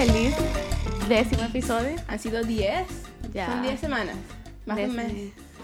[0.00, 0.34] Feliz
[1.10, 1.94] décimo episodio.
[2.08, 2.86] Han sido 10.
[3.34, 3.48] Ya.
[3.48, 4.16] Son 10 semanas.
[4.64, 5.12] Más de un mes.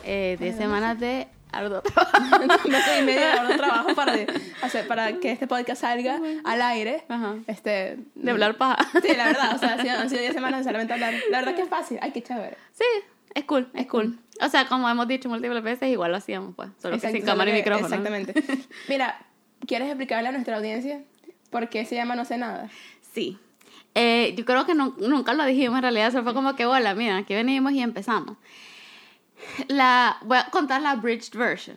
[0.04, 1.82] Eh, 10 Ay, semanas de arduo
[2.66, 4.12] un mes y medio de arduo trabajo para,
[4.60, 7.04] hacer, para que este podcast salga al aire.
[7.08, 7.36] Ajá.
[7.46, 8.76] Este, De hablar paja.
[9.00, 9.54] Sí, la verdad.
[9.54, 11.14] O sea, han sido- han sido 10 semanas de solamente hablar.
[11.30, 11.98] La verdad que es fácil.
[12.02, 12.58] Ay, qué chévere.
[12.74, 12.84] Sí,
[13.34, 14.18] es cool, es cool.
[14.42, 16.68] O sea, como hemos dicho múltiples veces, igual lo hacíamos, pues.
[16.82, 17.86] Solo que sin cámara y micrófono.
[17.86, 18.34] Exactamente.
[18.90, 19.18] Mira,
[19.66, 21.00] ¿quieres explicarle a nuestra audiencia
[21.48, 22.68] por qué se llama No sé nada?
[23.14, 23.38] Sí.
[23.98, 26.94] Eh, yo creo que no- nunca lo dijimos en realidad, solo fue como que, hola,
[26.94, 28.36] mira, aquí venimos y empezamos.
[29.68, 31.76] La, voy a contar la abridged version.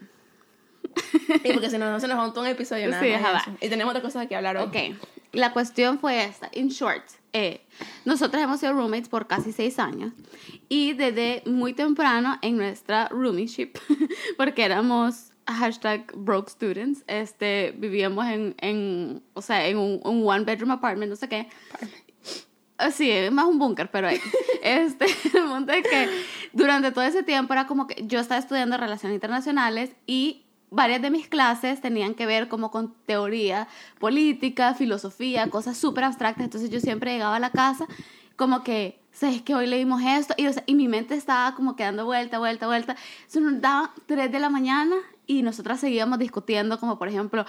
[1.43, 3.47] Y porque si no, no se nos monta un episodio nada Sí, más.
[3.61, 4.63] Y tenemos otra cosa que hablar hoy.
[4.63, 4.97] Ok,
[5.33, 6.49] la cuestión fue esta.
[6.53, 7.61] In short, eh,
[8.05, 10.11] nosotros hemos sido roommates por casi seis años
[10.67, 13.77] y desde muy temprano en nuestra roomiship,
[14.37, 20.43] porque éramos hashtag broke students, este, vivíamos en, en o sea, en un, un one
[20.43, 21.47] bedroom apartment, no sé qué.
[21.73, 21.85] Ah,
[22.91, 24.19] Sí, es más un búnker, pero ahí.
[24.61, 25.05] Este,
[25.37, 26.09] el punto es que
[26.51, 31.11] durante todo ese tiempo era como que yo estaba estudiando relaciones internacionales y varias de
[31.11, 36.43] mis clases tenían que ver como con teoría política, filosofía, cosas súper abstractas.
[36.43, 37.87] Entonces yo siempre llegaba a la casa
[38.35, 41.75] como que, ¿sabes que Hoy leímos esto y, o sea, y mi mente estaba como
[41.75, 42.95] que dando vuelta, vuelta, vuelta.
[43.27, 44.95] Eso nos daba 3 de la mañana
[45.27, 47.45] y nosotras seguíamos discutiendo como, por ejemplo,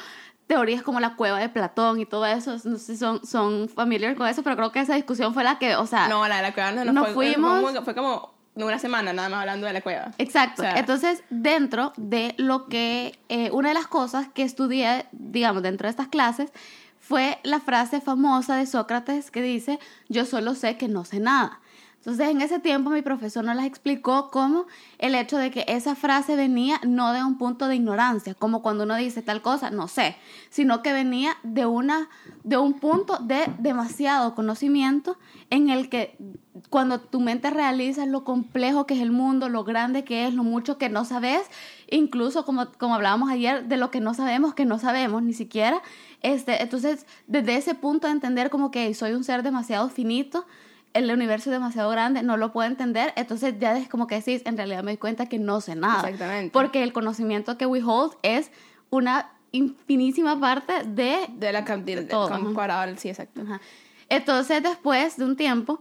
[0.51, 2.56] teorías como la cueva de Platón y todo eso.
[2.65, 5.61] No sé si son, son familiar con eso, pero creo que esa discusión fue la
[5.61, 6.09] que, o sea...
[6.09, 7.61] No, la de la cueva no, no Nos fue, fuimos.
[7.61, 10.11] Fue, como- fue como una semana nada más hablando de la cueva.
[10.19, 10.62] Exacto.
[10.62, 15.62] O sea- Entonces, dentro de lo que, eh, una de las cosas que estudié, digamos,
[15.62, 16.51] dentro de estas clases,
[16.98, 19.78] fue la frase famosa de Sócrates que dice,
[20.09, 21.61] yo solo sé que no sé nada.
[22.01, 24.65] Entonces, en ese tiempo mi profesor nos las explicó como
[24.97, 28.84] el hecho de que esa frase venía no de un punto de ignorancia, como cuando
[28.84, 30.16] uno dice tal cosa, no sé,
[30.49, 32.09] sino que venía de, una,
[32.43, 35.19] de un punto de demasiado conocimiento
[35.50, 36.16] en el que
[36.71, 40.43] cuando tu mente realiza lo complejo que es el mundo, lo grande que es, lo
[40.43, 41.43] mucho que no sabes,
[41.91, 45.82] incluso como, como hablábamos ayer, de lo que no sabemos, que no sabemos ni siquiera.
[46.22, 50.47] Este, entonces, desde ese punto de entender como que soy un ser demasiado finito,
[50.93, 54.43] el universo es demasiado grande, no lo puedo entender, entonces ya es como que decís,
[54.45, 56.09] en realidad me doy cuenta que no sé nada.
[56.09, 56.53] Exactamente.
[56.53, 58.51] Porque el conocimiento que we hold es
[58.91, 63.43] una infinísima parte de De la cantidad, al- sí, exacto.
[63.43, 63.61] Ajá.
[64.09, 65.81] Entonces, después de un tiempo,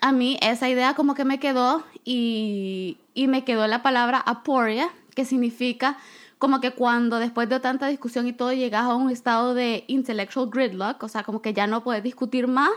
[0.00, 4.88] a mí esa idea como que me quedó y, y me quedó la palabra aporia,
[5.14, 5.98] que significa
[6.38, 10.48] como que cuando después de tanta discusión y todo llegas a un estado de intellectual
[10.50, 12.70] gridlock, o sea, como que ya no puedes discutir más,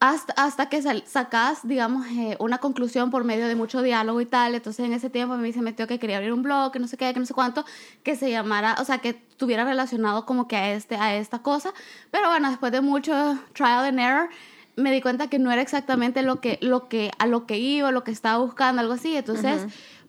[0.00, 4.26] hasta, hasta que sal- sacas, digamos, eh, una conclusión por medio de mucho diálogo y
[4.26, 4.54] tal.
[4.54, 6.88] Entonces, en ese tiempo a mí se metió que quería abrir un blog, que no
[6.88, 7.64] sé qué, que no sé cuánto,
[8.02, 11.72] que se llamara, o sea, que estuviera relacionado como que a, este, a esta cosa.
[12.10, 14.28] Pero bueno, después de mucho trial and error,
[14.76, 17.90] me di cuenta que no era exactamente lo que, lo que, a lo que iba,
[17.92, 19.14] lo que estaba buscando, algo así.
[19.16, 19.62] Entonces,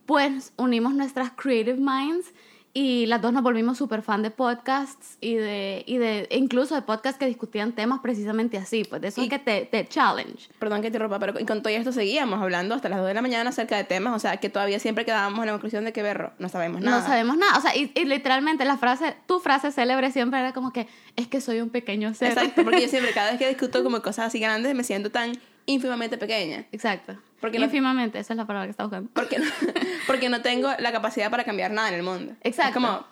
[0.06, 2.28] pues unimos nuestras creative minds
[2.74, 6.82] y las dos nos volvimos súper fan de podcasts y de, y de incluso de
[6.82, 10.48] podcasts que discutían temas precisamente así, pues de eso Y- que te, te challenge.
[10.58, 13.22] Perdón que te rompa, pero con todo esto seguíamos hablando hasta las 2 de la
[13.22, 16.02] mañana acerca de temas, o sea, que todavía siempre quedábamos en la conclusión de que
[16.02, 17.00] berro, no sabemos nada.
[17.02, 17.58] No sabemos nada.
[17.58, 21.28] O sea, y, y literalmente la frase, tu frase célebre siempre era como que es
[21.28, 22.30] que soy un pequeño ser.
[22.30, 25.34] Exacto, porque yo siempre, cada vez que discuto como cosas así grandes, me siento tan
[25.66, 26.66] ínfimamente pequeña.
[26.72, 27.18] Exacto.
[27.40, 29.10] Porque no- Ínfimamente, esa es la palabra que está buscando.
[29.14, 29.46] Porque no,
[30.08, 32.34] porque no tengo la capacidad para cambiar nada en el mundo.
[32.42, 32.70] Exacto.
[32.70, 33.06] Es como,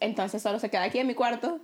[0.00, 1.60] entonces solo se queda aquí en mi cuarto.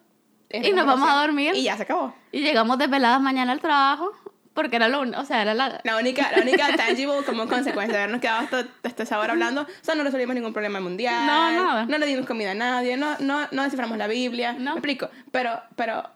[0.50, 1.54] Y nos vamos a dormir.
[1.54, 2.14] Y ya se acabó.
[2.32, 4.12] Y llegamos desveladas mañana al trabajo
[4.56, 5.80] porque era lo o sea, era la...
[5.84, 9.62] La única, la única tangible como consecuencia de habernos quedado hasta, hasta esa hora hablando,
[9.62, 11.26] o sea, no resolvimos ningún problema mundial.
[11.26, 11.84] No, nada.
[11.84, 14.54] No le dimos comida a nadie, no, no, no desciframos la Biblia.
[14.54, 14.70] No.
[14.72, 15.10] Me explico.
[15.30, 16.08] Pero, pero,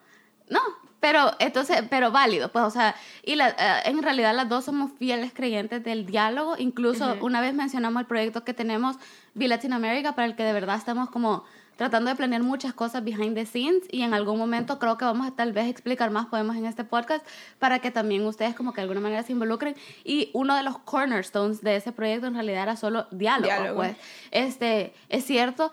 [0.48, 0.60] No,
[1.00, 2.94] pero entonces, pero válido, pues, o sea,
[3.24, 7.54] y la, eh, en realidad las dos somos fieles creyentes del diálogo, incluso una vez
[7.54, 8.96] mencionamos el proyecto que tenemos,
[9.34, 11.44] Be Latin America, para el que de verdad estamos como
[11.80, 15.26] tratando de planear muchas cosas behind the scenes y en algún momento creo que vamos
[15.26, 17.26] a tal vez explicar más podemos en este podcast
[17.58, 19.74] para que también ustedes como que de alguna manera se involucren.
[20.04, 23.76] Y uno de los cornerstones de ese proyecto en realidad era solo diálogo, Diálogo.
[23.76, 23.96] pues.
[24.30, 25.72] Este es cierto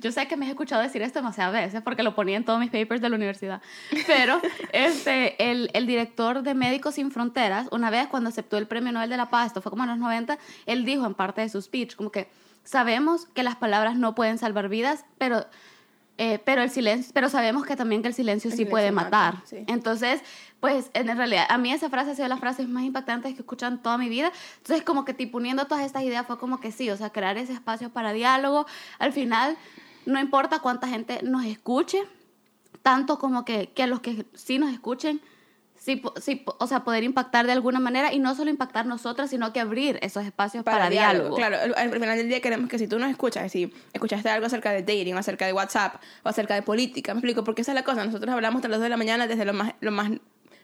[0.00, 2.58] yo sé que me he escuchado decir esto demasiadas veces porque lo ponía en todos
[2.58, 3.60] mis papers de la universidad,
[4.06, 4.40] pero
[4.72, 9.10] este, el, el director de Médicos Sin Fronteras, una vez cuando aceptó el Premio Nobel
[9.10, 11.60] de la Paz, esto fue como en los 90, él dijo en parte de su
[11.60, 12.30] speech, como que
[12.64, 15.44] sabemos que las palabras no pueden salvar vidas, pero,
[16.18, 18.92] eh, pero, el silencio, pero sabemos que también que el silencio El sí silencio puede
[18.92, 19.42] mata, matar.
[19.46, 19.64] sí.
[19.66, 20.22] Entonces,
[20.62, 23.40] pues en realidad, a mí esa frase ha sido las frases más impactantes que he
[23.40, 24.30] escuchado en toda mi vida.
[24.58, 27.36] Entonces, como que tipo uniendo todas estas ideas fue como que sí, o sea, crear
[27.36, 28.64] ese espacio para diálogo.
[29.00, 29.56] Al final,
[30.06, 31.98] no importa cuánta gente nos escuche,
[32.80, 35.20] tanto como que, que los que sí nos escuchen
[35.82, 39.52] sí, sí, o sea, poder impactar de alguna manera y no solo impactar nosotras, sino
[39.52, 41.34] que abrir esos espacios para, diálogo.
[41.34, 44.46] Claro, al, al final del día queremos que si tú nos escuchas, si escuchaste algo
[44.46, 47.74] acerca de dating, acerca de WhatsApp, o acerca de política, me explico, porque esa es
[47.74, 48.04] la cosa.
[48.04, 50.12] Nosotros hablamos hasta las 2 de la mañana desde lo más, lo más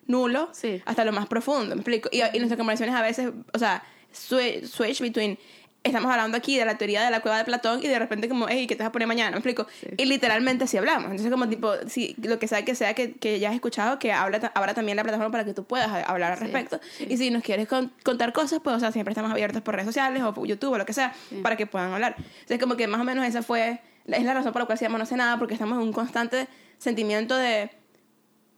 [0.08, 0.82] nulo Sí.
[0.84, 2.08] hasta lo más profundo, me explico.
[2.12, 5.38] Y, y nuestras conversaciones a veces, o sea, switch, switch between.
[5.84, 8.46] Estamos hablando aquí de la teoría de la cueva de Platón y de repente como,
[8.48, 9.30] hey, ¿qué te vas a poner mañana?
[9.30, 9.66] Me explico.
[9.96, 11.04] Y literalmente así hablamos.
[11.12, 14.12] Entonces como tipo, si lo que sea que sea que, que ya has escuchado, que
[14.12, 16.80] habla, habrá también la plataforma para que tú puedas a- hablar al Sí, respecto.
[17.08, 19.86] Y si nos quieres con- contar cosas, pues, o sea, siempre estamos abiertos por redes
[19.86, 22.16] sociales o por YouTube o lo que sea, para que puedan hablar.
[22.18, 24.98] Entonces, como que más o menos esa fue, es la razón por la cual decíamos
[24.98, 27.70] no sé nada, porque estamos en un constante sentimiento de...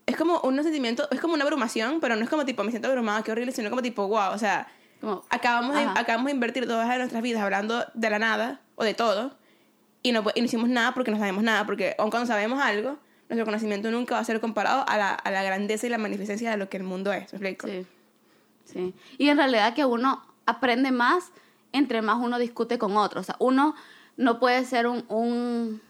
[0.05, 2.87] Es como un sentimiento, es como una abrumación, pero no es como tipo, me siento
[2.89, 4.67] abrumada, qué horrible, sino como tipo, wow, o sea,
[4.99, 8.93] Como- acabamos de, acabamos de invertir todas nuestras vidas hablando de la nada o de
[8.93, 9.35] todo
[10.03, 12.97] y no, y no hicimos nada porque no sabemos nada, porque aun cuando sabemos algo,
[13.29, 16.51] nuestro conocimiento nunca va a ser comparado a la, a la grandeza y la magnificencia
[16.51, 17.31] de lo que el mundo es.
[17.33, 17.67] ¿Me explico?
[17.67, 17.85] Sí,
[18.65, 18.93] sí.
[19.17, 21.31] Y en realidad que uno aprende más
[21.71, 23.21] entre más uno discute con otros.
[23.21, 23.75] O sea, uno
[24.17, 25.81] no puede ser un, un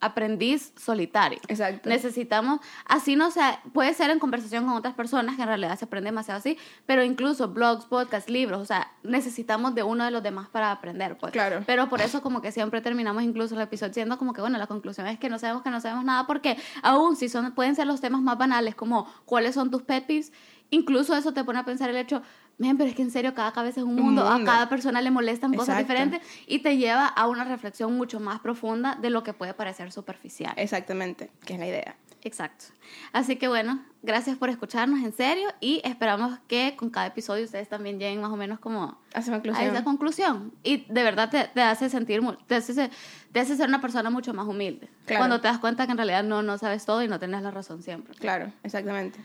[0.00, 1.40] aprendiz solitario.
[1.48, 1.88] Exacto.
[1.88, 5.84] Necesitamos, así no sea, puede ser en conversación con otras personas que en realidad se
[5.84, 6.56] aprende demasiado así,
[6.86, 11.18] pero incluso blogs, podcasts, libros, o sea, necesitamos de uno de los demás para aprender,
[11.18, 11.32] pues.
[11.32, 11.62] Claro.
[11.66, 14.66] Pero por eso como que siempre terminamos incluso el episodio siendo como que, bueno, la
[14.66, 17.86] conclusión es que no sabemos que no sabemos nada porque aún si son, pueden ser
[17.86, 20.32] los temas más banales como cuáles son tus pet peeves,
[20.70, 22.22] incluso eso te pone a pensar el hecho,
[22.58, 24.50] men, pero es que en serio cada cabeza es un Un mundo, a mundo.
[24.50, 25.92] cada persona le molestan cosas Exacto.
[25.92, 29.92] diferentes y te lleva a una reflexión mucho más profunda de lo que puede parecer
[29.92, 30.52] superficial.
[30.56, 31.96] Exactamente, que es la idea.
[32.22, 32.64] Exacto.
[33.12, 37.68] Así que bueno, gracias por escucharnos en serio y esperamos que con cada episodio ustedes
[37.68, 40.52] también lleguen más o menos como a esa conclusión.
[40.64, 42.90] Y de verdad te, te hace sentir, te hace, ser-
[43.30, 44.88] te hace ser una persona mucho más humilde.
[45.06, 45.20] Claro.
[45.20, 47.52] Cuando te das cuenta que en realidad no, no sabes todo y no tienes la
[47.52, 48.14] razón siempre.
[48.16, 49.20] Claro, exactamente.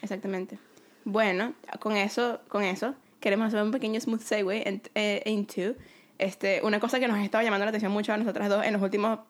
[0.00, 0.56] Exactamente.
[1.08, 5.78] Bueno, con eso, con eso, queremos hacer un pequeño smooth segue en- eh, into
[6.18, 8.72] este, una cosa que nos ha estado llamando la atención mucho a nosotras dos en
[8.72, 9.20] los últimos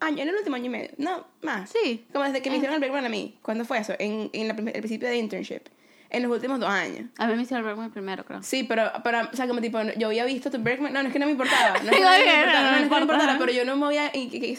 [0.00, 1.70] años, en el último año y medio, no, más.
[1.70, 2.04] Sí.
[2.12, 3.38] Como desde que me hicieron el Breakman a mí.
[3.40, 3.94] ¿Cuándo fue eso?
[3.98, 5.62] En, en la el principio de internship.
[6.10, 7.08] En los últimos dos años.
[7.18, 8.42] A mí me hicieron muy primero, creo.
[8.42, 11.12] Sí, pero, pero, o sea, como tipo, yo había visto tu Bergman, no, no es
[11.12, 12.76] que no me importaba, no es que Digo, no me importaba, no es que no
[12.76, 14.12] me importa, importaba, pero yo no me había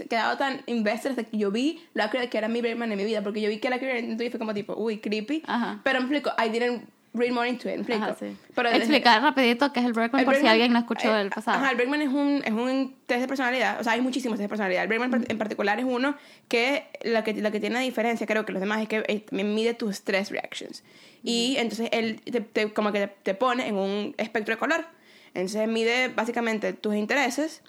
[0.09, 3.21] quedado tan invested hasta que yo vi la que era mi Bergman en mi vida,
[3.21, 5.81] porque yo vi que la que tu y fue como tipo, uy, creepy, Ajá.
[5.83, 8.03] pero me explico, I didn't read more into it, explico.
[8.05, 8.35] Ajá, sí.
[8.55, 11.29] Pero Explicar rapidito qué es el Breakman el por si alguien no escuchó eh, el
[11.29, 11.57] pasado.
[11.57, 13.79] Ajá, el Bregman es un, es un test de personalidad.
[13.79, 14.83] O sea, hay muchísimos test de personalidad.
[14.83, 16.15] El Bregman en particular es uno
[16.47, 19.25] que la que, la que tiene la diferencia, creo que los demás, es que eh,
[19.43, 20.83] mide tus stress reactions.
[21.23, 24.85] Y entonces él te, te- como que te, te pone en un espectro de color.
[25.33, 27.61] Entonces mide básicamente tus intereses,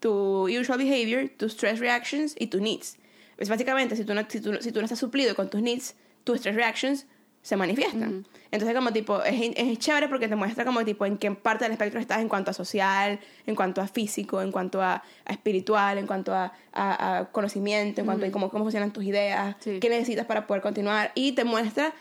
[0.00, 2.96] tu usual behavior, tus stress reactions y tus needs.
[3.38, 5.94] Es básicamente, si tú, no, si, tú, si tú no estás suplido con tus needs,
[6.24, 7.06] tus stress reactions
[7.42, 8.24] se manifiestan.
[8.52, 11.72] Entonces, como tipo, es, es chévere porque te muestra como tipo en qué parte del
[11.72, 15.98] espectro estás en cuanto a social, en cuanto a físico, en cuanto a, a espiritual,
[15.98, 19.78] en cuanto a, a- a conocimiento, en cuanto a cómo, cómo funcionan tus ideas, Sí.
[19.80, 21.10] qué necesitas para poder continuar.
[21.14, 21.92] Y te muestra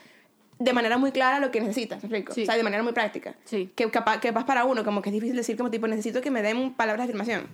[0.60, 2.34] de manera muy clara lo que necesitas, ¿me explico?
[2.34, 2.44] Sí.
[2.44, 3.34] O sea, de manera muy práctica.
[3.46, 3.72] Sí.
[3.76, 6.30] Que capaz, que capaz para uno, como que es difícil decir como tipo, necesito que
[6.30, 7.48] me den palabras de afirmación.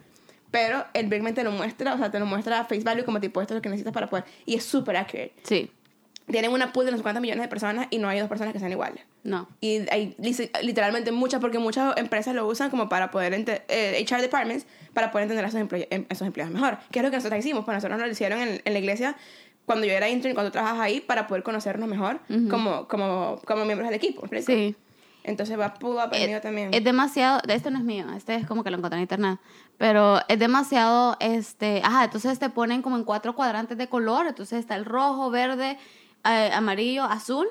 [0.51, 3.19] Pero el Bigman te lo muestra, o sea, te lo muestra a face value como
[3.21, 4.25] tipo, esto es lo que necesitas para poder.
[4.45, 5.33] Y es súper accurate.
[5.43, 5.69] Sí.
[6.29, 8.51] Tienen una pool de no sé cuántas millones de personas y no hay dos personas
[8.53, 9.03] que sean iguales.
[9.23, 9.47] No.
[9.61, 13.33] Y hay li- literalmente muchas, porque muchas empresas lo usan como para poder,
[13.69, 16.77] eh, HR departments, para poder entender a emple- em- a esos empleados mejor.
[16.91, 19.15] Que es lo que nosotros hicimos, pues nosotros nos lo hicieron en, en la iglesia
[19.65, 22.19] cuando yo era intern, cuando trabajas ahí, para poder conocernos mejor
[22.49, 24.25] como, como, como miembros del equipo.
[24.29, 24.59] ¿me explico?
[24.61, 24.75] Sí.
[25.23, 26.73] Entonces va up el mío también.
[26.73, 29.39] Es demasiado, este no es mío, este es como que lo encontré en internet,
[29.77, 34.57] pero es demasiado, este, ajá, entonces te ponen como en cuatro cuadrantes de color, entonces
[34.59, 35.77] está el rojo, verde,
[36.23, 37.47] eh, amarillo, azul,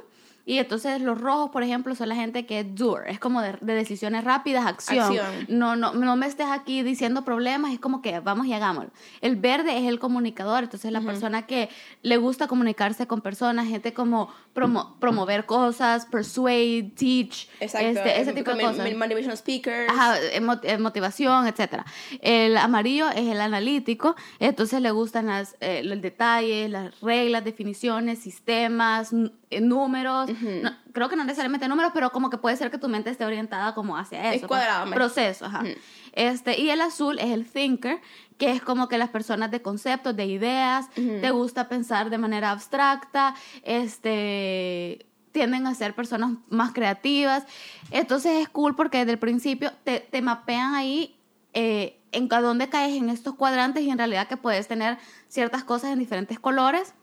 [0.47, 3.59] y entonces los rojos, por ejemplo, son la gente que es doer, es como de,
[3.61, 5.05] de decisiones rápidas, acción.
[5.19, 5.47] Acción.
[5.49, 8.91] No, no, no me estés aquí diciendo problemas, es como que vamos y hagámoslo.
[9.21, 11.69] El verde es el comunicador, entonces la persona que
[12.03, 17.89] le gusta comunicarse con personas, gente como promo- promover cosas, persuade, teach, Exacto.
[17.89, 18.95] este, ese eh, tipo de cosas.
[18.97, 19.91] Motivational speakers.
[19.91, 20.15] Ajá,
[20.63, 21.85] eh, motivación, etcétera.
[22.23, 28.21] El amarillo es el analítico, entonces le gustan las, eh, los detalles, las reglas, definiciones,
[28.21, 29.33] sistemas, n-
[30.41, 30.63] números.
[30.63, 33.25] No, creo que no necesariamente números, pero como que puede ser que tu mente esté
[33.25, 34.49] orientada como hacia Es eso.
[34.49, 35.63] cuadrado, como me- proceso, ajá.
[36.13, 38.01] Este, y el azul es el thinker,
[38.39, 42.51] que es como que las personas de conceptos, de ideas, te gusta pensar de manera
[42.51, 43.35] abstracta,
[44.11, 47.45] este tienden a ser personas más creativas.
[47.91, 51.15] Entonces es cool porque desde el principio te, te mapean ahí
[51.53, 54.97] eh, en dónde caes en estos cuadrantes y en realidad que puedes tener
[55.29, 56.95] ciertas cosas en diferentes colores.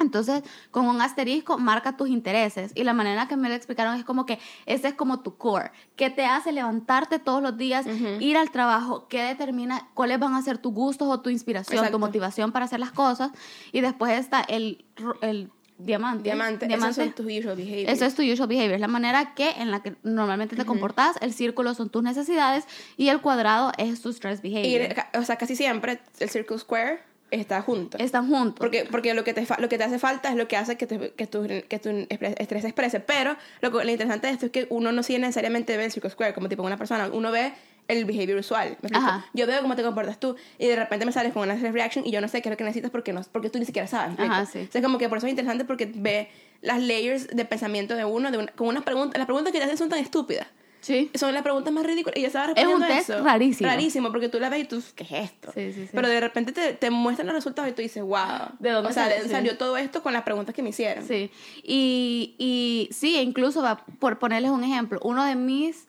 [0.00, 2.72] Entonces, con un asterisco marca tus intereses.
[2.74, 5.70] Y la manera que me lo explicaron es como que ese es como tu core.
[5.96, 7.86] ¿Qué te hace levantarte todos los días,
[8.18, 9.06] ir al trabajo?
[9.08, 11.96] ¿Qué determina cuáles van a ser tus gustos o tu inspiración, Exacto.
[11.96, 13.30] tu motivación para hacer las cosas?
[13.72, 14.84] Y después está el,
[15.20, 16.24] el diamante.
[16.24, 17.90] Diamante, esos son tus usual behaviors.
[17.92, 21.16] Eso es tu usual behavior, es la manera que en la que normalmente te comportas.
[21.20, 22.64] El círculo son tus necesidades
[22.96, 24.94] y el cuadrado es tu stress Y, behavior.
[24.94, 27.98] ca- o sea, casi siempre el circle square está junto.
[27.98, 28.56] Están juntos.
[28.58, 30.86] Porque, porque lo, que te, lo que te hace falta es lo que hace que,
[30.86, 33.00] te- que tu, que tu estrés se exprese.
[33.00, 35.92] Pero lo, que- lo interesante de esto es que uno no sigue necesariamente ve el
[35.92, 37.08] circle square como tipo una persona.
[37.12, 37.52] Uno ve
[37.88, 38.76] el behavior usual.
[38.82, 38.96] ¿me?
[38.96, 39.26] Ajá.
[39.34, 42.06] Yo veo cómo te comportas tú y de repente me sales con una stress reaction
[42.06, 43.88] y yo no sé qué es lo que necesitas porque, no, porque tú ni siquiera
[43.88, 44.16] sabes.
[44.18, 44.66] ¿me Ajá, sí.
[44.68, 46.28] O sea, como que por eso es interesante porque ve
[46.62, 49.18] las layers de pensamiento de uno, de una- con unas preguntas.
[49.18, 50.46] Las preguntas que te hacen son tan estúpidas.
[50.80, 51.10] Sí.
[51.14, 52.16] Son las preguntas más ridículas.
[52.16, 53.24] Y ya sabes Es un respondiendo test eso.
[53.24, 53.68] rarísimo.
[53.70, 55.52] Rarísimo, porque tú la ves y tú, ¿qué es esto?
[55.54, 55.90] Sí, sí, sí.
[55.92, 58.48] Pero de repente te, te muestran los resultados y tú dices, wow.
[58.58, 59.56] ¿De dónde o sea, salió?
[59.58, 61.06] todo esto con las preguntas que me hicieron.
[61.06, 61.30] Sí,
[61.62, 65.86] y, y sí, incluso va, por ponerles un ejemplo, uno de mis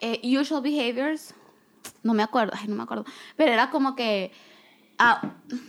[0.00, 1.34] eh, usual behaviors,
[2.02, 3.04] no me acuerdo, ay, no me acuerdo,
[3.36, 4.32] pero era como que,
[4.98, 5.20] ah,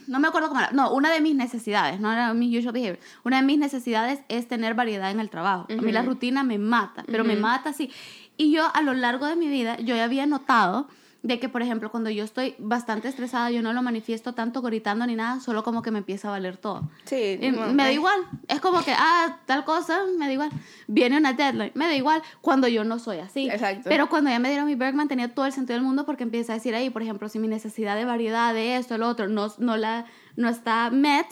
[0.08, 3.00] no me acuerdo cómo era, no, una de mis necesidades, no era mis usual behaviors,
[3.25, 5.68] una de mis necesidades es tener variedad en el trabajo.
[5.70, 7.92] A mí la rutina me mata, pero me mata así.
[8.42, 10.88] Y yo a lo largo de mi vida, yo ya había notado
[11.22, 15.06] de que, por ejemplo, cuando yo estoy bastante estresada, yo no lo manifiesto tanto gritando
[15.06, 16.90] ni nada, solo como que me empieza a valer todo.
[17.06, 18.20] Sí, Y bueno, me da igual.
[18.48, 20.50] Es como que, ah, tal cosa, me da igual.
[20.88, 23.48] Viene una deadline, me da igual cuando yo no soy así.
[23.48, 23.88] Exacto.
[23.88, 26.54] Pero cuando ya me dieron mi Bergman tenía todo el sentido del mundo porque empieza
[26.54, 29.54] a decir ahí, por ejemplo, si mi necesidad de variedad, de esto, el otro, no,
[29.60, 30.06] no, la,
[30.36, 31.28] no está met,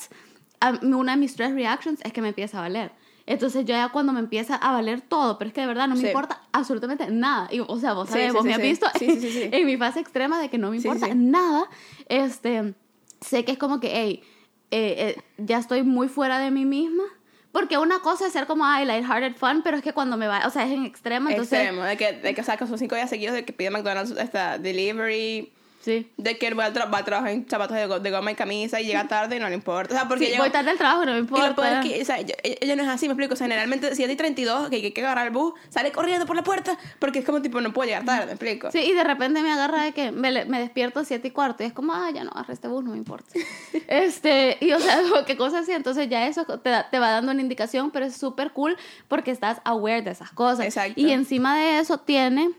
[0.83, 2.91] una de mis stress reactions es que me empieza a valer.
[3.29, 5.93] Entonces yo ya cuando me empieza a valer todo, pero es que de verdad no
[5.93, 6.07] me Sí.
[6.07, 7.47] importa absolutamente nada.
[7.51, 9.07] Y, o sea, vos sabés, sí, vos sí, me has visto sí.
[9.51, 11.69] en mi fase extrema de que no me importa nada.
[12.07, 12.73] Este,
[13.21, 14.23] sé que es como que, hey,
[14.71, 17.03] eh, eh, ya estoy muy fuera de mí misma.
[17.51, 20.47] Porque una cosa es ser como, ay, lighthearted fun, pero es que cuando me va,
[20.47, 21.59] o sea, es en extremo, entonces...
[21.59, 24.57] Extremo, de que, de que sacas esos cinco días seguidos de que pide McDonald's esta
[24.57, 26.11] delivery, Sí.
[26.17, 28.35] de que va a, tra- va a trabajar en zapatos de, go- de goma y
[28.35, 29.93] camisa y llega tarde y no le importa.
[29.93, 31.79] O sea, porque Sí, llega- voy tarde al trabajo, no me Y importa.
[31.81, 33.33] es que, o sea, ella, ella no es así, me explico.
[33.33, 36.25] O sea, generalmente, si es de 32, que hay que agarrar el bus, sale corriendo
[36.25, 38.71] por la puerta, porque es como tipo, no puedo llegar tarde, me explico.
[38.71, 41.63] Sí, y de repente me agarra de que me, me despierto a siete y cuarto
[41.63, 43.29] y es como, ah, ya no agarré este bus, no me importa.
[43.87, 45.71] este, y o sea, qué cosas así.
[45.71, 48.75] Entonces ya eso te, da- te va dando una indicación, pero es súper cool
[49.07, 50.65] porque estás aware de esas cosas.
[50.65, 50.99] Exacto.
[50.99, 52.49] Y encima de eso tiene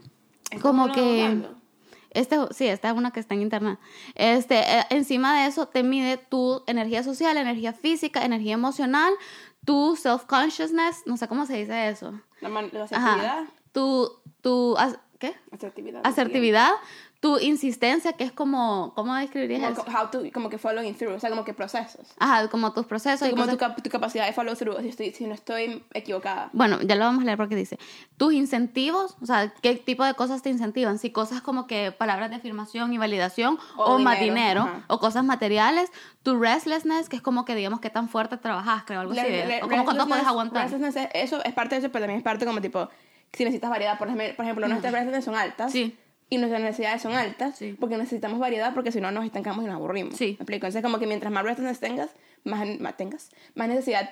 [0.62, 1.00] como lo que...
[1.22, 1.59] hablando.
[2.10, 3.78] Este, sí, esta es una que está en internet.
[4.14, 9.12] Este, eh, encima de eso te mide tu energía social, energía física, energía emocional,
[9.64, 12.18] tu self-consciousness, no sé cómo se dice eso.
[12.40, 13.38] La, man- la asertividad.
[13.38, 13.46] Ajá.
[13.72, 15.34] Tu, tu, as- ¿qué?
[15.52, 16.00] Asertividad.
[16.04, 16.70] Asertividad,
[17.20, 19.98] tu insistencia, que es como, ¿cómo describirías Como, eso?
[19.98, 22.08] how to, como que following through, o sea, como que procesos.
[22.18, 23.28] Ajá, como tus procesos.
[23.28, 26.48] y como tu, cap- tu capacidad de follow through, si, estoy, si no estoy equivocada.
[26.54, 27.78] Bueno, ya lo vamos a leer porque dice,
[28.16, 32.30] tus incentivos, o sea, qué tipo de cosas te incentivan, si cosas como que palabras
[32.30, 34.84] de afirmación y validación o, O más dinero, dinero ajá.
[34.88, 39.00] o cosas materiales, tu restlessness, que es como que digamos qué tan fuerte trabajas, creo,
[39.00, 39.46] algo así, Le- ¿eh?
[39.46, 40.62] le- o como cuánto puedes aguantar.
[40.70, 42.88] restlessness es- eso es parte de eso, pero también es parte como tipo,
[43.34, 45.70] si necesitas variedad, por ejemplo, por ejemplo nuestras restlessness son altas.
[45.70, 45.98] Sí.
[46.32, 47.76] Y nuestras necesidades son altas Sí.
[47.78, 50.16] porque necesitamos variedad porque si no nos estancamos y nos aburrimos.
[50.16, 50.26] Sí.
[50.38, 50.66] ¿Me explico?
[50.66, 52.10] Entonces como que mientras más restlessness tengas,
[52.44, 54.08] más, más tengas, más necesidad,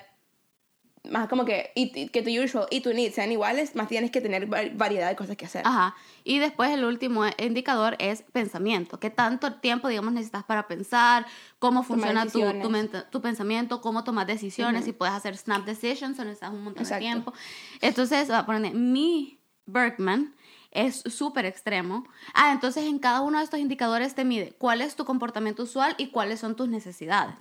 [1.09, 4.11] más como que y, y que tu usual y tu need sean iguales, más tienes
[4.11, 5.61] que tener va- variedad de cosas que hacer.
[5.65, 5.95] Ajá.
[6.25, 8.99] Y después el último indicador es pensamiento.
[8.99, 11.25] ¿Qué tanto tiempo, digamos, necesitas para pensar?
[11.57, 12.69] ¿Cómo funciona tu, tu,
[13.11, 13.79] tu pensamiento?
[13.79, 14.83] ¿Cómo tomas decisiones?
[14.83, 16.95] Si puedes hacer snap decisions o necesitas un montón Exacto.
[17.05, 17.33] de tiempo.
[17.79, 20.35] Entonces, va a poner mi Bergman
[20.71, 22.05] es súper extremo.
[22.33, 25.95] Ah, entonces en cada uno de estos indicadores te mide cuál es tu comportamiento usual
[25.97, 27.35] y cuáles son tus necesidades.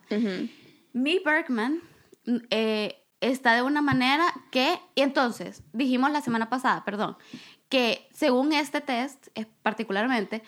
[0.92, 1.80] Mi Bergman
[2.50, 7.16] eh, está de una manera que, y entonces, dijimos la semana pasada, perdón,
[7.68, 10.42] que según este test, eh, particularmente,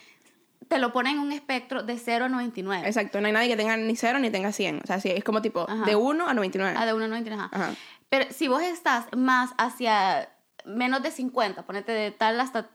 [0.69, 2.87] te lo ponen en un espectro de 0 a 99.
[2.87, 4.81] Exacto, no hay nadie que tenga ni 0 ni tenga 100.
[4.85, 5.85] O sea, sí, es como tipo Ajá.
[5.85, 6.77] de 1 a 99.
[6.79, 7.49] Ah, de 1 a 99.
[7.53, 7.65] ajá.
[7.65, 7.75] Ajá.
[8.09, 10.31] Pero si vos estás más hacia
[10.65, 12.69] menos de 50, ponete de tal hasta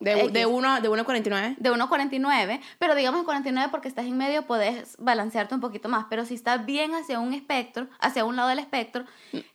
[0.00, 0.32] De, X.
[0.32, 1.56] de 1 de 1 a 49.
[1.58, 5.60] de 1 a 49, pero digamos en 49 porque estás en medio puedes balancearte un
[5.60, 9.04] poquito más, pero si estás bien hacia un espectro, hacia un lado del espectro,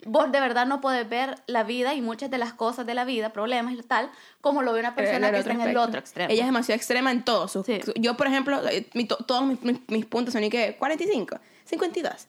[0.06, 3.06] vos de verdad no puedes ver la vida y muchas de las cosas de la
[3.06, 6.00] vida, problemas y tal, como lo ve una persona el que está en el otro
[6.00, 6.32] extremo.
[6.32, 7.48] Ella es demasiado extrema en todo.
[7.48, 7.80] Sus- Sí.
[7.84, 10.76] su- Yo, por ejemplo, eh, mi- to- todos mis, mis- mis puntos son y que
[10.78, 12.28] 45, 52.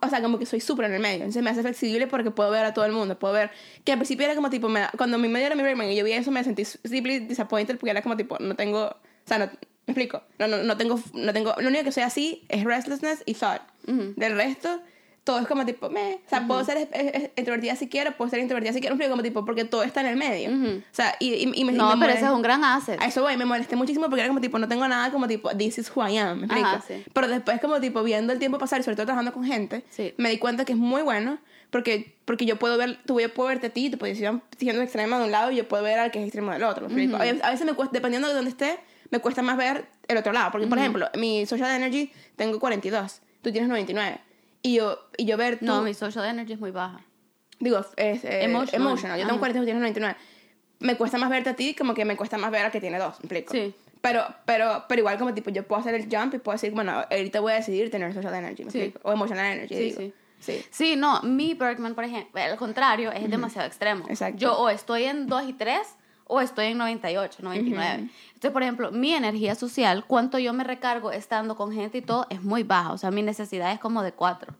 [0.00, 1.16] O sea, como que soy súper en el medio.
[1.16, 3.18] Entonces me hace flexible porque puedo ver a todo el mundo.
[3.18, 3.50] Puedo ver
[3.84, 6.04] que al principio era como tipo, me cuando mi medio era mi Bergman y yo
[6.04, 9.46] vi eso me sentí simply disappointed porque era como tipo, no tengo, o sea, no,
[9.46, 13.22] me explico, no, no, no tengo, no tengo, lo único que soy así es restlessness
[13.26, 13.62] y thought.
[13.86, 14.80] Del resto,
[15.26, 18.12] todo es como tipo, me, o sea, puedo ser es- es- es extrovertida si quiero,
[18.16, 20.50] puedo ser introvertida si quiero, pero como tipo, porque todo está en el medio.
[20.50, 23.00] O sea, y, y, y me, y No, me pero ese es un gran asset.
[23.02, 25.50] a eso voy, me molesté muchísimo porque era como tipo, no tengo nada como tipo,
[25.56, 26.68] this is who I am, ¿me explico?
[26.68, 27.02] Ajá, sí.
[27.12, 30.14] Pero después como tipo, viendo el tiempo pasar y sobre todo trabajando con gente, Sí.
[30.16, 31.38] me di cuenta que es muy bueno
[31.70, 35.18] porque, porque yo puedo ver, tú yo puedo verte a ti, tu posición siendo extrema
[35.18, 37.16] de un lado y yo puedo ver al que es extremo del otro, ¿me explico?
[37.44, 38.78] A veces me cuesta, dependiendo de dónde esté,
[39.10, 43.20] me cuesta más ver el otro lado, porque por ejemplo, mi social energy tengo 42,
[43.42, 44.20] tú tienes 99.
[44.66, 47.00] Y yo, y yo ver tú, No, mi social energy es muy baja.
[47.60, 48.82] digo, es eh, Emotional.
[48.82, 49.16] emotional.
[49.18, 49.38] Yo tengo Ajá.
[49.40, 50.16] 42, tú tienes 99.
[50.80, 52.98] Me cuesta más verte a ti como que me cuesta más ver al que tiene
[52.98, 53.52] dos, ¿me explico?
[53.52, 53.74] Sí.
[54.00, 57.04] Pero, pero, pero igual como tipo, yo puedo hacer el jump y puedo decir, bueno,
[57.10, 58.78] ahorita voy a decidir tener social energy, ¿me Sí.
[58.80, 59.08] explico?
[59.08, 60.00] O emotional energy, Sí, digo.
[60.00, 60.12] sí.
[60.40, 60.64] Sí.
[60.70, 64.04] Sí, no, mi Bergman, por ejemplo, al contrario, es demasiado extremo.
[64.08, 64.38] Exacto.
[64.38, 65.80] Yo o estoy en 2 y 3
[66.26, 68.10] o estoy en 98, 99.
[68.28, 72.26] Entonces, por ejemplo, mi energía social, cuánto yo me recargo estando con gente y todo,
[72.30, 72.92] es muy baja.
[72.92, 74.54] O sea, mi necesidad es como de 4,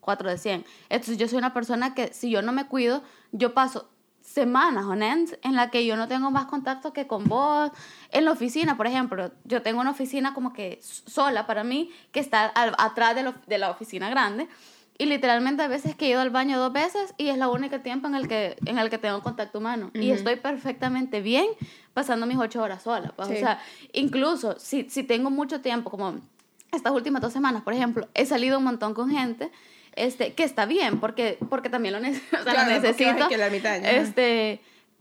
[0.00, 0.64] 4 de 100.
[0.88, 3.88] Entonces, yo soy una persona que si yo no me cuido, yo paso
[4.20, 7.70] semanas on end en la que yo no tengo más contacto que con vos.
[8.10, 12.20] En la oficina, por ejemplo, yo tengo una oficina como que sola para mí, que
[12.20, 14.46] está al- atrás de, lo- de la oficina grande.
[15.00, 17.82] Y literalmente a veces que he ido al baño dos veces y es la única
[17.84, 19.92] tiempo en el que, en el que tengo contacto humano.
[19.94, 21.46] Y estoy perfectamente bien
[21.94, 23.12] pasando mis ocho horas sola.
[23.14, 23.34] pues, Sí.
[23.34, 23.60] O sea,
[23.92, 26.16] incluso si, si tengo mucho tiempo, como
[26.72, 29.50] estas últimas dos semanas, por ejemplo, he salido un montón con gente.
[29.94, 33.24] Este, que está bien, porque, porque también lo, o sea, lo Claro, necesito.
[33.24, 33.90] a que la mitad, ajá.
[33.90, 34.60] este,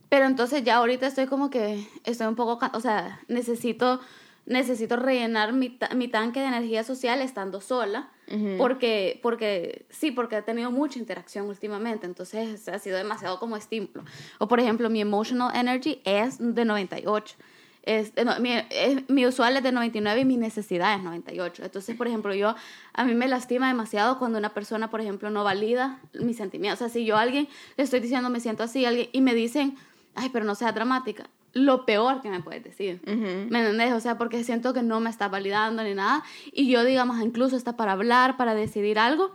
[0.10, 4.00] pero entonces ya ahorita estoy como que estoy un poco, o sea, necesito
[4.48, 8.10] necesito rellenar mi, ta- mi tanque de energía social estando sola,
[8.58, 14.04] porque, porque, sí, porque he tenido mucha interacción últimamente, entonces ha sido demasiado como estímulo.
[14.40, 17.36] O por ejemplo, mi emotional energy es de 98.
[17.84, 21.64] Es, no, mi, es- mi usual es de 99 y mi necesidad es 98.
[21.64, 22.54] Entonces, por ejemplo, yo,
[22.94, 26.82] a mí me lastima demasiado cuando una persona, por ejemplo, no valida mis sentimientos.
[26.82, 29.34] O sea, si yo a alguien le estoy diciendo me siento así, alguien, y me
[29.34, 29.78] dicen,
[30.16, 33.02] ay, pero no sea dramática, lo peor que me puedes decir.
[33.06, 33.94] ¿Me entendés?
[33.94, 36.24] O sea, porque siento que no me está validando ni nada.
[36.52, 39.32] Y yo, digamos, incluso está para hablar, para decidir algo,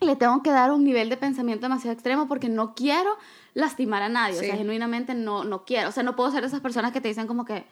[0.00, 3.16] le tengo que dar un nivel de pensamiento demasiado extremo porque no quiero
[3.54, 4.36] lastimar a nadie.
[4.36, 4.46] O Sí.
[4.46, 5.88] sea, genuinamente no, no quiero.
[5.88, 7.64] O sea, no puedo ser esas personas que te dicen como que,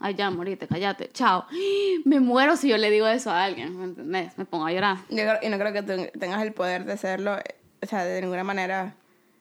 [0.00, 1.44] ay, ya, morite, cállate, chao.
[2.04, 4.36] Me muero si yo le digo eso a alguien, ¿me entendés?
[4.38, 4.96] Me pongo a llorar.
[5.10, 8.04] Yo creo- y no creo que tú tengas el poder de hacerlo, eh, o sea,
[8.04, 8.94] de ninguna manera,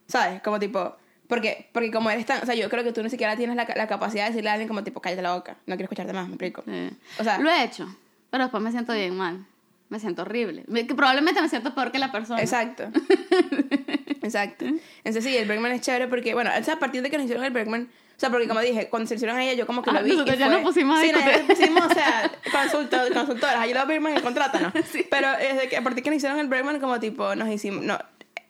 [0.08, 0.42] ¿sabes?
[0.42, 0.96] Como tipo,
[1.28, 3.68] porque, porque como eres tan, o sea, yo creo que tú ni siquiera tienes la,
[3.76, 6.28] la capacidad de decirle a alguien como tipo, cállate la boca, no quiero escucharte más,
[6.28, 6.64] me explico.
[6.66, 6.90] Sí.
[7.20, 7.88] O sea, Lo he hecho,
[8.30, 9.46] pero después me siento bien mal.
[9.90, 10.64] Me siento horrible.
[10.74, 12.42] Que probablemente me siento peor que la persona.
[12.42, 12.86] Exacto.
[14.22, 14.66] Exacto.
[14.66, 17.26] Entonces sí, el Bergman es chévere porque, bueno, o sea, a partir de que nos
[17.26, 19.68] hicieron el Bergman, o sea, porque como dije, cuando se lo hicieron a ella, yo
[19.68, 20.12] como que Ah, lo vi.
[20.12, 21.24] y nosotros ya fue- nos pusimos a Sí, nos
[21.58, 24.72] pusimos, o sea, consulto- consultoras, ayuda a Bergman y contrátanos.
[25.10, 27.84] Pero desde que, a partir de que nos hicieron el Bergman, como tipo, nos hicimos,
[27.84, 28.00] no,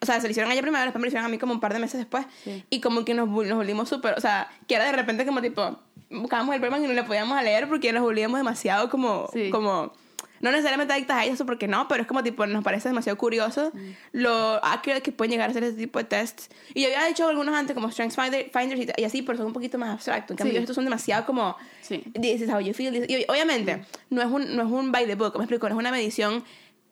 [0.04, 1.54] o sea, se lo hicieron a ella primero, después me lo hicieron a mí como
[1.54, 2.26] un par de meses después.
[2.44, 2.64] Sí.
[2.70, 5.80] Y como que nos, nos volvimos súper, o sea, que era de repente como tipo,
[6.10, 9.50] buscábamos el Bergman y no le podíamos leer porque nos volvíamos demasiado como, Sí.
[9.50, 9.94] como
[10.42, 13.72] no necesariamente adictas a eso porque no, pero es como tipo, nos parece demasiado curioso
[14.12, 16.50] lo accurate que pueden llegar a ser ese tipo de tests.
[16.74, 19.48] Y yo había dicho algunos antes, como Strengths Finder- Finders y, y así, pero son
[19.48, 20.32] un poquito más abstractos.
[20.32, 20.60] En cambio, Sí.
[20.64, 22.00] estos son demasiado como, Sí.
[22.22, 22.92] this is how you feel.
[22.94, 25.76] this- Y obviamente, no, es un, no es un by the book, me explico, no
[25.76, 26.44] es una medición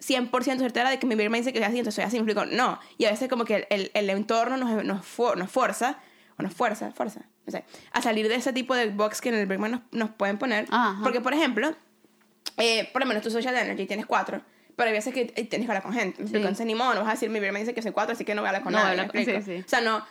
[0.02, 2.46] 100% certera de que mi Birma dice que soy así, entonces soy así, me explico,
[2.46, 2.80] no.
[2.98, 5.98] Y a veces como que el, el entorno nos, nos, for- nos forza,
[6.38, 9.36] o nos fuerza, fuerza, no sé, a salir de ese tipo de box que en
[9.36, 10.66] el Bergman nos, nos pueden poner.
[10.72, 11.00] Ajá.
[11.04, 11.76] Porque, por ejemplo,
[12.58, 14.42] eh, por lo menos tu social energy tienes cuatro,
[14.76, 16.18] pero hay veces que eh, tienes que hablar con gente.
[16.20, 16.30] ¿me explico?
[16.32, 16.38] Sí.
[16.38, 18.34] Entonces, ni modo, no vas a decir, mi Birma dice que soy cuatro, así que
[18.34, 18.92] no voy a hablar con No nadie.
[18.92, 19.46] hablar ¿me con- explico?
[19.46, 19.64] sí, sí.
[19.66, 20.04] O sea, no,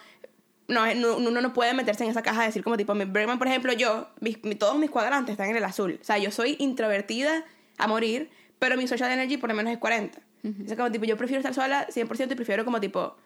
[0.69, 3.39] no, no- uno no puede meterse en esa caja de decir como tipo, mi Bergman,
[3.39, 5.99] por ejemplo, yo, mis- mi- todos mis cuadrantes están en el azul.
[6.01, 7.45] O sea, yo soy introvertida
[7.79, 10.21] a morir, pero mi social energy por lo menos es 40.
[10.43, 13.17] O sea, como tipo, yo prefiero estar sola 100% y prefiero como tipo,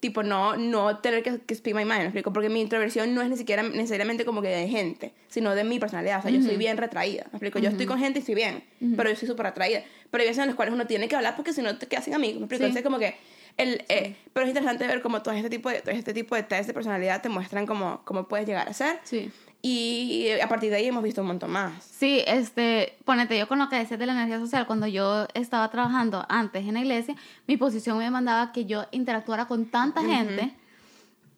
[0.00, 2.32] tipo no, no tener que, que speak my mind, ¿me explico?
[2.32, 5.78] Porque mi introversión no es ni siquiera necesariamente como que de gente, sino de mi
[5.78, 6.18] personalidad.
[6.18, 7.58] O sea, yo soy bien retraída, ¿me explico?
[7.58, 8.64] Yo estoy con gente y estoy bien,
[8.96, 9.82] pero yo soy súper atraída.
[10.10, 12.04] Pero hay veces en las cuales uno tiene que hablar porque si no te quedas
[12.04, 12.64] sin amigos, ¿me explico?
[12.64, 12.66] Sí.
[12.66, 13.16] Entonces, como que...
[13.56, 16.42] El, eh, pero es interesante ver cómo todo este tipo de, todo este tipo de
[16.42, 19.00] test de personalidad te muestran cómo, cómo puedes llegar a ser.
[19.04, 19.30] Sí.
[19.68, 21.82] Y a partir de ahí hemos visto un montón más.
[21.82, 25.68] Sí, este, ponete yo con lo que decías de la energía social, cuando yo estaba
[25.72, 27.16] trabajando antes en la iglesia,
[27.48, 30.54] mi posición me mandaba que yo interactuara con tanta gente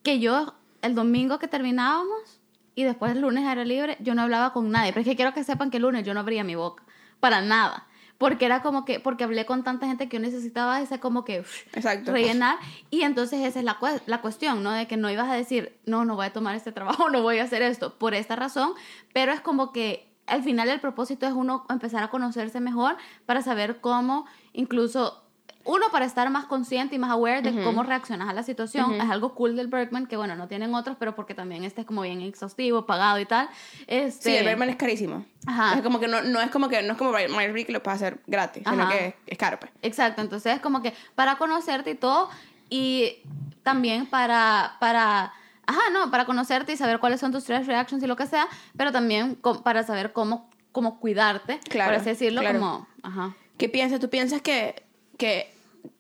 [0.03, 2.39] que yo el domingo que terminábamos
[2.75, 4.93] y después el lunes era libre, yo no hablaba con nadie.
[4.93, 6.85] Pero es que quiero que sepan que el lunes yo no abría mi boca,
[7.21, 7.87] para nada.
[8.19, 11.45] Porque era como que, porque hablé con tanta gente que yo necesitaba ese como que
[11.73, 12.13] Exacto.
[12.13, 12.59] rellenar.
[12.91, 14.73] Y entonces esa es la, la cuestión, ¿no?
[14.73, 17.39] De que no ibas a decir, no, no voy a tomar este trabajo, no voy
[17.39, 18.73] a hacer esto, por esta razón.
[19.13, 23.43] Pero es como que al final el propósito es uno empezar a conocerse mejor para
[23.43, 25.25] saber cómo incluso
[25.69, 28.95] uno, para estar más consciente y más aware de cómo reaccionas a la situación.
[28.95, 31.87] Es algo cool del Bergman, que bueno, no tienen otros, pero porque también este es
[31.87, 33.51] como bien exhaustivo, pagado y tal.
[33.87, 35.27] Este, Sí, el Bergman es carísimo.
[35.47, 35.75] Ajá.
[35.77, 37.97] Es como que no, no es como que no es como Briggs que lo puede
[37.97, 38.93] hacer gratis, sino Ajá.
[38.93, 39.71] que es, caro, pues.
[39.83, 42.31] Exacto, entonces es como que para conocerte y todo,
[42.71, 43.19] y
[43.63, 45.35] también para, para,
[45.67, 48.49] ajá, no, para conocerte y saber cuáles son tus stress reactions y lo que sea,
[48.77, 52.59] pero también para saber cómo, cómo cuidarte, Claro, por así decirlo, claro.
[52.59, 53.35] como, ajá.
[53.59, 54.01] ¿Qué piensas?
[54.01, 54.83] ¿Tú piensas que,
[55.19, 55.58] que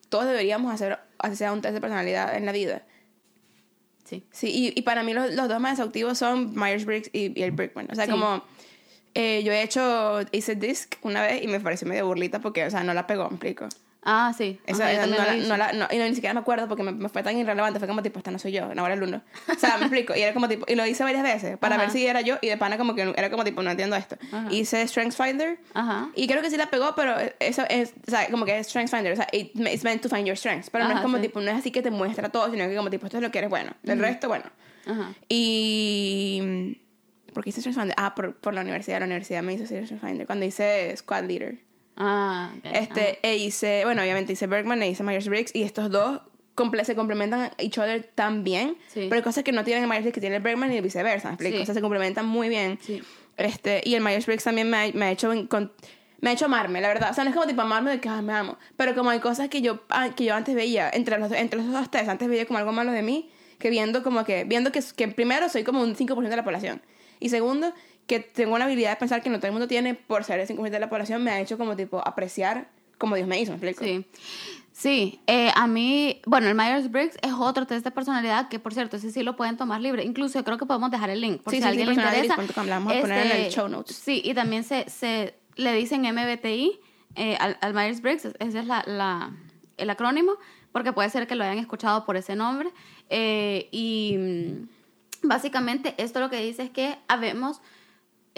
[0.08, 0.98] todos deberíamos hacer,
[1.34, 2.82] sea un test de personalidad en la vida?
[4.04, 4.24] Sí.
[4.30, 7.50] Sí, y, y para mí los, los dos más exhaustivos son Myers-Briggs y, y el
[7.52, 7.88] Brickman.
[7.90, 8.10] O sea, Sí.
[8.10, 8.42] como
[9.14, 12.70] eh, yo he hecho, hice disc una vez y me pareció medio burlita porque, o
[12.70, 13.68] sea, no la pegó, me explico.
[14.04, 14.58] Ah, sí.
[14.66, 16.92] Yo esa no, la, no la- no- y no, ni siquiera me acuerdo porque me,
[16.92, 17.78] me fue tan irrelevante.
[17.78, 19.22] Fue como tipo, esta no soy yo, no era el uno.
[19.54, 20.14] O sea, me explico.
[20.16, 21.84] Y era como tipo, y lo hice varias veces para Ajá.
[21.84, 22.36] ver si era yo.
[22.40, 24.16] Y de pana como que era como tipo, no entiendo esto.
[24.32, 24.46] Ajá.
[24.50, 25.58] Hice Strengths Finder.
[25.74, 26.08] Ajá.
[26.14, 28.92] Y creo que sí la pegó, pero eso es, o sea, como que es Strengths
[28.94, 29.12] Finder.
[29.12, 30.70] O sea, it- it's meant to find your strengths.
[30.70, 31.22] Pero no es como sí.
[31.24, 33.30] tipo, no es así que te muestra todo, sino que como tipo, esto es lo
[33.30, 33.72] que eres bueno.
[33.82, 34.44] Del resto, bueno.
[34.86, 35.12] Ajá.
[35.28, 36.80] Y.
[37.34, 37.94] ¿Por qué hice Strengths Finder?
[37.98, 39.00] Ah, por, por la universidad.
[39.00, 40.26] La universidad me hizo hacer Strengths Finder.
[40.26, 41.58] Cuando hice Squad Leader.
[42.00, 42.50] Ah.
[42.62, 46.20] Este, e hice, bueno, obviamente hice Bergman e hice Myers-Briggs y estos dos
[46.54, 49.06] comple- se complementan each other tan bien, Sí.
[49.08, 51.34] pero hay cosas que no tienen el Myers-Briggs que tiene el Bergman y viceversa, ¿me
[51.34, 51.56] explico?
[51.56, 51.62] Sí.
[51.62, 52.78] O sea, se complementan muy bien.
[52.80, 53.02] Sí.
[53.36, 55.70] Este, y el Myers-Briggs también me ha, me ha hecho encon-
[56.20, 57.10] me ha hecho amarme, la verdad.
[57.10, 59.20] O sea, no es como tipo amarme de que ah, me amo, pero como hay
[59.20, 62.28] cosas que yo, ah, que yo antes veía, entre los, entre los dos test, antes
[62.28, 63.30] veía como algo malo de mí,
[63.60, 66.82] que viendo como que, viendo que, que primero soy como un 5% de la población,
[67.20, 67.72] y segundo,
[68.08, 70.48] que tengo una habilidad de pensar que no todo el mundo tiene por ser el
[70.48, 72.68] 5% de la población, me ha hecho como tipo apreciar
[72.98, 73.84] como Dios me hizo, ¿me explico?
[73.84, 74.04] Sí.
[74.72, 78.96] Sí, eh, a mí, bueno, el Myers-Briggs es otro test de personalidad que, por cierto,
[78.96, 80.04] ese sí lo pueden tomar libre.
[80.04, 82.36] Incluso creo que podemos dejar el link por Sí, si sí, alguien sí, le interesa.
[82.36, 83.96] vamos a poner en el show notes.
[83.96, 86.78] Sí, y también se, se le dicen MBTI
[87.16, 89.32] eh, al, al Myers-Briggs, ese es la, la-
[89.76, 90.32] el acrónimo,
[90.72, 92.70] porque puede ser que lo hayan escuchado por ese nombre.
[93.10, 97.60] Eh, y mm, básicamente esto lo que dice es que habemos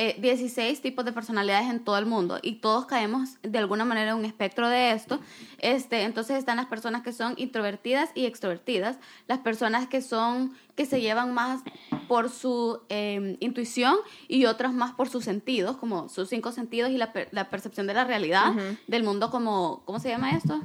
[0.02, 4.12] eh, 16 tipos de personalidades en todo el mundo y todos caemos de alguna manera
[4.12, 5.20] en un espectro de esto.
[5.58, 10.86] Este, entonces están las personas que son introvertidas y extrovertidas, las personas que son que
[10.86, 11.60] se llevan más
[12.08, 13.94] por su eh, intuición
[14.26, 17.86] y otras más por sus sentidos, como sus cinco sentidos y la, per- la percepción
[17.86, 18.54] de la realidad
[18.86, 20.62] del mundo como ¿cómo se llama esto?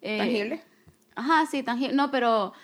[0.00, 0.62] Eh, Tangible.
[1.14, 1.94] Ajá, sí, tangible.
[1.94, 2.54] No, pero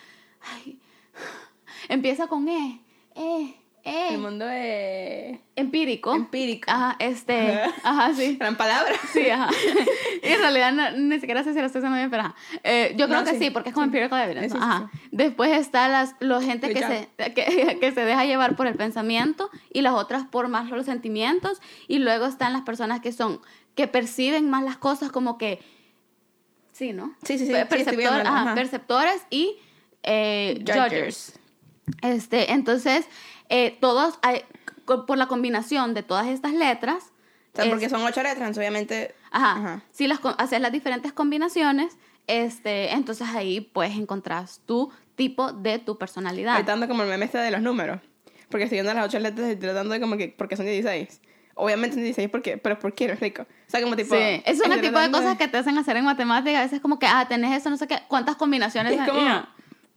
[0.55, 0.79] ay,
[1.89, 2.81] empieza con e,
[3.15, 4.13] e, e.
[4.15, 6.13] El mundo es Empírico.
[6.13, 6.69] empírico.
[6.71, 7.61] Ajá, este.
[7.83, 8.35] Ajá, sí.
[8.39, 8.93] Gran palabra.
[9.13, 9.49] Sí, ajá.
[10.23, 12.35] Y en realidad no- ni siquiera sé si lo estoy haciendo bien, pero ajá.
[12.63, 13.89] Eh, yo creo No, que sí, sí, porque es como sí.
[13.89, 14.49] empirical evidence.
[14.49, 14.89] Sí, sí, ajá.
[15.11, 19.49] Después está las, la gente que se, que, que se deja llevar por el pensamiento
[19.71, 21.61] y las otras por más los sentimientos.
[21.87, 23.39] Y luego están las personas que son,
[23.75, 25.59] que perciben más las cosas como que.
[26.71, 27.15] Sí, ¿no?
[27.23, 28.55] Sí, sí, sí, sí, perceptor- viéndolo, ajá, ajá.
[28.55, 29.55] perceptores y
[30.03, 30.81] eh, Judgers.
[30.83, 31.39] judgers.
[32.01, 33.05] Este, entonces,
[33.49, 34.43] eh, todos, hay-
[34.85, 37.11] por la combinación de todas estas letras,
[37.53, 39.15] O sea, es- porque son ocho letras, obviamente.
[39.31, 39.81] ajá, Ajá.
[39.91, 45.97] si las haces las diferentes combinaciones, este, entonces ahí puedes encontrar tu tipo de tu
[45.97, 46.53] personalidad.
[46.55, 48.01] Ahorita ando como el meme este de los números.
[48.49, 51.19] Porque estoy viendo las ocho letras y tratando de como que, porque son 16.
[51.55, 53.07] Obviamente son 16 porque, pero ¿por qué?
[53.15, 53.43] rico.
[53.43, 54.13] O sea, como tipo.
[54.15, 56.59] sí, es un tipo de tratando cosas que te hacen hacer en matemáticas.
[56.59, 59.47] A veces como que, ah, tenés eso, no sé qué, cuántas combinaciones Es como-.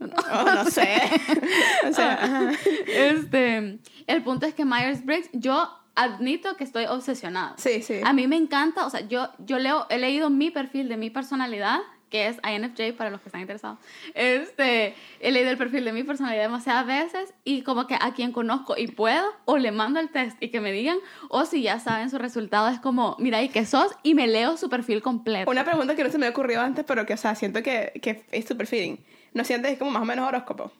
[0.00, 1.00] Oh, no sé.
[1.88, 2.52] o sea, ajá.
[2.86, 7.54] Este, el punto es que Myers-Briggs, yo admito que estoy obsesionada.
[7.58, 8.00] Sí, sí.
[8.04, 11.10] A mí me encanta, o sea, yo, yo leo, he leído mi perfil de mi
[11.10, 13.78] personalidad, que es INFJ para los que están interesados.
[14.14, 18.32] Este, he leído el perfil de mi personalidad demasiadas veces y como que a quien
[18.32, 21.80] conozco y puedo, o le mando el test y que me digan, o si ya
[21.80, 23.92] saben su resultado, es como, mira, ¿y qué sos?
[24.04, 25.50] Y me leo su perfil completo.
[25.50, 28.24] Una pregunta que no se me ocurrido antes, pero que, o sea, siento que, que
[28.30, 28.98] es super feeling.
[29.38, 30.72] ¿No sientes como más o menos horóscopo?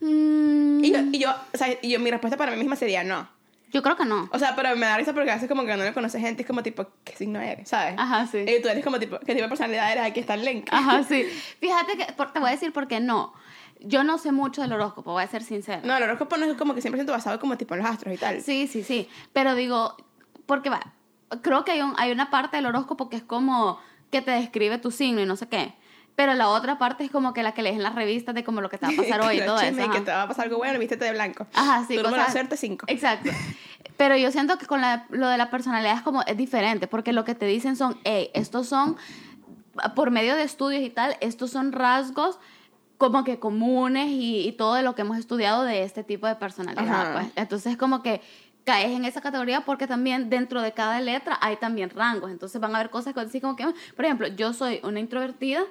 [0.00, 3.02] Mm, Y, yo- y yo, o sea, y yo, mi respuesta para mí misma sería
[3.02, 3.26] no.
[3.72, 4.28] yo creo que no.
[4.32, 6.42] O sea, pero me da risa porque a veces como que no le conoces gente,
[6.42, 7.68] es como tipo, ¿qué signo eres?
[7.68, 7.94] ¿Sabes?
[7.96, 8.38] Ajá, sí.
[8.38, 10.04] Y tú eres como tipo, ¿qué tipo de personalidad eres?
[10.04, 10.68] Aquí está el link.
[10.70, 11.24] Ajá, sí.
[11.60, 13.32] Fíjate que, por- te voy a decir por qué no.
[13.80, 15.80] Yo no sé mucho del horóscopo, voy a ser sincera.
[15.84, 18.18] No, el horóscopo no es como que 100% basado como tipo en los astros y
[18.18, 18.42] tal.
[18.42, 19.08] Sí, sí, sí.
[19.32, 19.96] Pero digo,
[20.44, 20.92] porque va,
[21.40, 23.78] creo que hay, un, hay una parte del horóscopo que es como
[24.10, 25.72] que te describe tu signo y no sé qué.
[26.20, 28.60] Pero la otra parte es como que la que lees en las revistas de como
[28.60, 29.72] lo que te va a pasar hoy y todo eso.
[29.72, 30.04] y que ajá.
[30.04, 31.46] te va a pasar algo bueno, vístete de blanco.
[31.54, 31.96] Ajá, sí.
[31.96, 32.84] Tu número de suerte 5.
[32.88, 33.30] Exacto.
[33.96, 37.14] Pero yo siento que con la- lo de la personalidad es como, es diferente, porque
[37.14, 38.98] lo que te dicen son, hey, estos son,
[39.94, 42.38] por medio de estudios y tal, estos son rasgos
[42.98, 46.34] como que comunes y, y todo de lo que hemos estudiado de este tipo de
[46.34, 46.84] personalidad.
[46.86, 47.12] Ajá.
[47.14, 47.26] Pues.
[47.36, 48.20] Entonces como que
[48.64, 52.30] caes en esa categoría porque también dentro de cada letra hay también rangos.
[52.30, 53.64] Entonces van a haber cosas que así como que,
[53.96, 55.62] por ejemplo, yo soy una introvertida,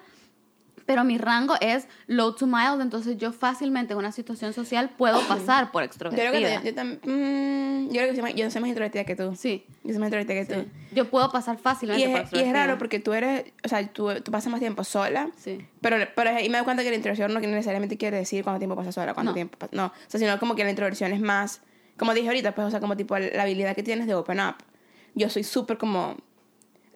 [0.89, 5.21] pero mi rango es low to mild, entonces yo fácilmente en una situación social puedo
[5.27, 6.29] pasar por Yo extrovertida.
[6.31, 6.99] creo que yo, también.
[7.03, 9.35] mm, yo creo que soy más, yo soy más introvertida que tú.
[9.35, 9.65] Sí.
[9.83, 10.61] Yo soy más introvertida que tú.
[10.61, 10.95] sí.
[10.95, 12.49] Yo puedo pasar Y fácilmente por es, y extrovertida.
[12.49, 15.29] es raro porque tú eres, o sea, tú, tú pasas más tiempo sola.
[15.37, 15.63] Sí.
[15.81, 18.75] Pero, pero ahí me doy cuenta que la introversión no necesariamente quiere decir cuánto tiempo
[18.75, 19.35] pasas sola, cuánto No.
[19.35, 21.61] tiempo pas- No, o sea, sino como que la introversión es más,
[21.97, 24.55] como dije ahorita, pues, o sea, como tipo la habilidad que tienes de open up.
[25.13, 26.17] Yo soy súper como...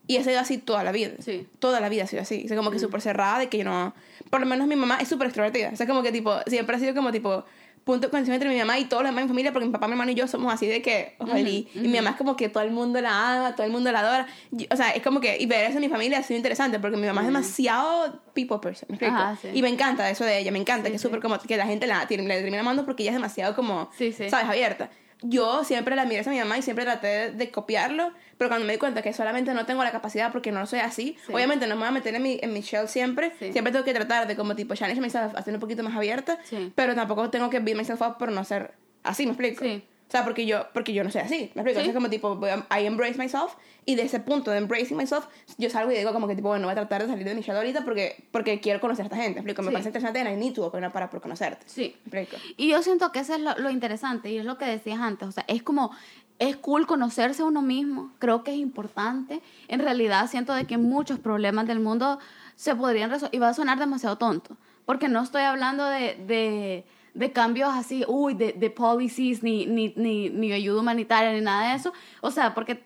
[0.07, 1.11] Y he sido así toda la vida.
[1.19, 1.47] Sí.
[1.59, 2.41] Toda la vida he sido así.
[2.43, 3.93] O sea, como que súper cerrada de que yo no...
[4.29, 5.69] Por lo menos mi mamá es súper extrovertida.
[5.71, 6.35] O sea, como que tipo...
[6.47, 7.45] Siempre ha sido como tipo...
[7.85, 9.73] Punto de conexión entre mi mamá y todos los demás de mi familia porque mi
[9.73, 11.15] papá, mi hermano y yo somos así de que...
[11.19, 13.73] ojalá, y, y mi mamá es como que todo el mundo la ama, todo el
[13.73, 14.27] mundo la adora.
[14.51, 15.37] Yo- o sea, es como que...
[15.37, 18.59] Y ver eso en mi familia ha sido interesante porque mi mamá es demasiado people
[18.59, 18.87] person.
[18.89, 19.13] ¿me explico?
[19.15, 19.49] Ajá, sí.
[19.53, 20.51] Y me encanta eso de ella.
[20.53, 21.07] Me encanta Sí, que es sí.
[21.07, 21.37] súper como...
[21.39, 23.89] Que la gente la, le termina amando porque ella es demasiado como...
[23.97, 24.29] Sí, sí.
[24.29, 24.47] ¿Sabes?
[24.47, 24.89] Abierta.
[25.25, 28.67] Yo siempre la miré a mi mamá y siempre traté de, de copiarlo, pero cuando
[28.67, 31.33] me di cuenta que solamente no tengo la capacidad porque no soy así, Sí.
[31.33, 33.51] obviamente no me voy a meter en mi, en mi shell siempre, Sí.
[33.53, 36.71] siempre tengo que tratar de como tipo challenge myself, hacer un poquito más abierta, Sí.
[36.75, 39.63] pero tampoco tengo que beat myself up por no ser así, ¿me explico?
[39.63, 39.83] Sí.
[40.13, 41.79] O sea, porque yo, porque yo no soy así, ¿me explico?
[41.79, 41.87] Sí.
[41.87, 45.25] Es como tipo, I embrace myself y de ese punto de embracing myself,
[45.57, 47.41] yo salgo y digo como que tipo, bueno, voy a tratar de salir de mi
[47.41, 49.63] shell ahorita porque, porque quiero conocer a esta gente, ¿me explico?
[49.63, 49.73] Me Sí.
[49.73, 51.95] parece interesante and I need to open up para por conocerte, Sí.
[52.11, 52.43] ¿me explico?
[52.57, 55.27] Y yo siento que eso es lo, lo interesante y es lo que decías antes,
[55.27, 55.89] o sea, es como,
[56.37, 59.41] es cool conocerse a uno mismo, creo que es importante.
[59.67, 62.19] En realidad siento de que muchos problemas del mundo
[62.55, 66.85] se podrían resolver, y va a sonar demasiado tonto, porque no estoy hablando de, de,
[67.13, 71.69] de cambios así, uy, de, de policies, ni, ni, ni, ni ayuda humanitaria, ni nada
[71.69, 72.83] de eso, o sea, porque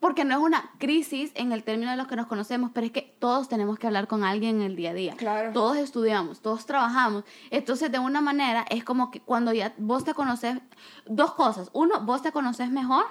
[0.00, 2.92] porque no es una crisis en el término de los que nos conocemos, pero es
[2.92, 5.14] que todos tenemos que hablar con alguien en el día a día.
[5.16, 5.52] Claro.
[5.52, 7.24] Todos estudiamos, todos trabajamos.
[7.50, 10.58] Entonces, de una manera, es como que cuando ya vos te conoces,
[11.06, 11.70] dos cosas.
[11.72, 13.06] Uno, vos te conoces mejor.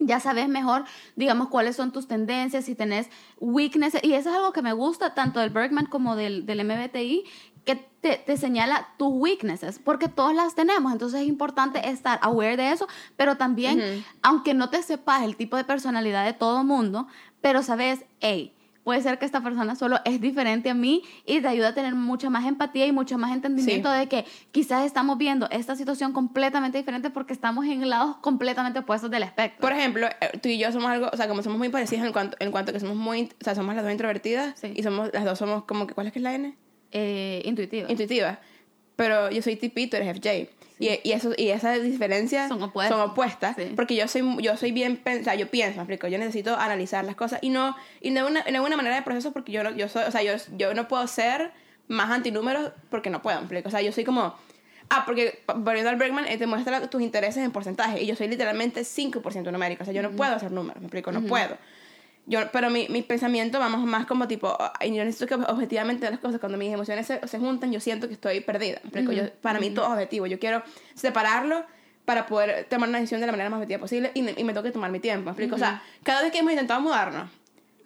[0.00, 0.84] Ya sabes mejor,
[1.16, 4.02] digamos, cuáles son tus tendencias, si tenés weaknesses.
[4.04, 7.24] Y eso es algo que me gusta tanto del Bergman como del, del MBTI,
[7.68, 10.90] que te, te señala tus weaknesses, porque todas las tenemos.
[10.90, 15.58] Entonces es importante estar aware de eso, pero también, aunque no te sepas el tipo
[15.58, 17.06] de personalidad de todo mundo,
[17.42, 18.54] pero sabes, hey,
[18.84, 21.94] puede ser que esta persona solo es diferente a mí y te ayuda a tener
[21.94, 23.98] mucha más empatía y mucho más entendimiento Sí.
[23.98, 29.10] de que quizás estamos viendo esta situación completamente diferente porque estamos en lados completamente opuestos
[29.10, 29.60] del espectro.
[29.60, 32.12] Por ejemplo, eh, tú y yo somos algo, o sea, como somos muy parecidas en
[32.14, 34.72] cuanto, en cuanto que somos muy, o sea, somos las dos introvertidas Sí.
[34.74, 36.56] y somos, las dos somos como que, ¿cuál es que es la N?
[36.92, 37.86] Eh, intuitivo.
[37.88, 38.38] Intuitivas.
[38.96, 40.50] Pero yo soy TP, tú eres FJ.
[40.80, 42.96] Y, y, eso, y esas diferencias Son opuestas.
[42.96, 43.72] son opuestas, Sí.
[43.74, 46.56] porque yo soy, yo soy bien, pen- o sea, yo pienso, me explico, yo necesito
[46.56, 49.88] analizar las cosas y no, y no una, manera de proceso porque yo no, yo
[49.88, 51.50] soy, o sea, yo, yo no puedo ser
[51.88, 54.36] más antinúmeros porque no puedo, me explico, o sea, yo soy como,
[54.88, 58.82] ah, porque volviendo al Bergman, te muestra tus intereses en porcentaje y yo soy literalmente
[58.84, 61.58] 5% numérico, o sea, yo no puedo hacer números, me explico, no puedo.
[62.30, 66.20] Yo, pero mi, mi pensamiento vamos más como tipo, ay, yo necesito que objetivamente las
[66.20, 68.80] cosas, cuando mis emociones se, se juntan, yo siento que estoy perdida.
[68.82, 69.12] ¿me explico?
[69.12, 70.26] Yo- para mí todo es objetivo.
[70.26, 70.62] Yo quiero
[70.94, 71.64] separarlo
[72.04, 74.52] para poder tomar una decisión de la manera más objetiva posible y, me- y me
[74.52, 75.24] tengo que tomar mi tiempo.
[75.26, 75.54] ¿me explico?
[75.56, 77.30] O sea, cada vez que hemos intentado mudarnos,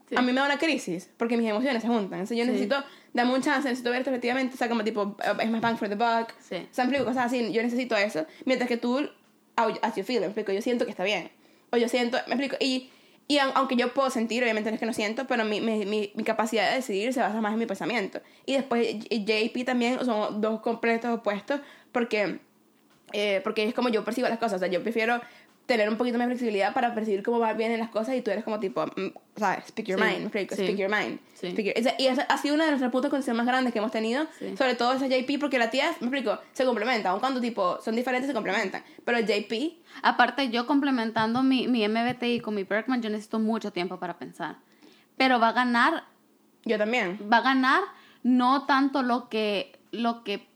[0.08, 0.16] Sí.
[0.18, 2.18] a mí me da una crisis porque mis emociones se juntan.
[2.20, 2.50] Entonces yo Sí.
[2.50, 2.82] necesito,
[3.14, 5.94] dame un chance, necesito ver objetivamente, o sea, como tipo, es más bang for the
[5.94, 6.32] buck.
[6.40, 6.56] Sí.
[6.56, 7.50] O sea, cosas así.
[7.52, 8.26] Yo necesito eso.
[8.44, 9.08] Mientras que tú,
[9.56, 11.30] as you feel, me explico, yo siento que está bien.
[11.70, 12.90] O yo siento, me explico, y,
[13.32, 15.86] y aun- aunque yo puedo sentir, obviamente no es que no siento, pero mi, mi,
[16.14, 18.20] mi, capacidad de decidir se basa más en mi pensamiento.
[18.44, 21.60] Y después JP también son dos completos opuestos
[21.92, 22.40] porque,
[23.14, 24.56] eh, porque es como yo percibo las cosas.
[24.56, 25.22] O sea, yo prefiero
[25.66, 28.30] tener un poquito más de flexibilidad para percibir cómo van bien las cosas y tú
[28.30, 29.64] eres como tipo, mm, ¿sabes?
[29.68, 30.62] Speak your Sí, mind, explico, sí.
[30.64, 31.20] speak your mind.
[31.34, 31.50] Sí.
[31.52, 33.78] Speak your- y esa ha sido una de nuestras puntos de condición más grandes que
[33.78, 34.26] hemos tenido,
[34.58, 37.94] sobre todo esa JP, porque la tía, me explico, se complementa, aun cuando tipo son
[37.94, 43.00] diferentes se complementan, pero el JP, Aparte, yo complementando mi, mi MBTI con mi Bergman,
[43.02, 44.56] yo necesito mucho tiempo para pensar.
[45.18, 46.04] Pero va a ganar,
[46.64, 47.18] yo también.
[47.32, 47.82] va a ganar
[48.22, 50.48] no tanto lo que, lo que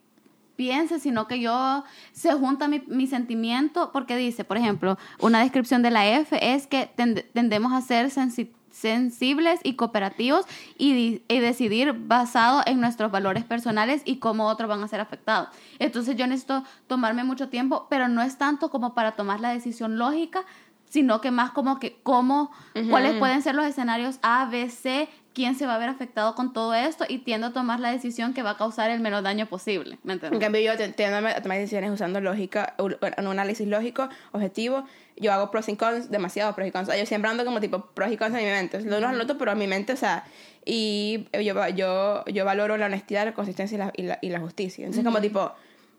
[0.57, 5.83] piense, sino que yo se junta mi, mi sentimiento, porque dice, por ejemplo, una descripción
[5.83, 10.45] de la F es que tend- tendemos a ser sensi- sensibles y cooperativos
[10.79, 15.49] y, y decidir basado en nuestros valores personales y cómo otros van a ser afectados.
[15.79, 19.99] Entonces yo necesito tomarme mucho tiempo, pero no es tanto como para tomar la decisión
[19.99, 20.45] lógica,
[20.89, 22.51] sino que más como que cómo,
[22.91, 26.55] cuáles pueden ser los escenarios A, B, C, quién se va a ver afectado con
[26.55, 29.45] todo esto y tiendo a tomar la decisión que va a causar el menos daño
[29.45, 29.99] posible.
[30.03, 34.87] ¿Me En cambio, yo tiendo a tomar decisiones usando lógica, un análisis lógico, objetivo.
[35.19, 36.89] Yo hago pros y cons, demasiado pros y cons.
[36.89, 38.81] O sea, yo siempre ando como tipo pros y cons en mi mente.
[38.81, 40.25] No los anoto, pero en mi mente, o sea,
[40.65, 44.41] y yo, yo, yo valoro la honestidad, la consistencia y la, y la, y la
[44.41, 44.87] justicia.
[44.87, 45.53] Entonces, como tipo,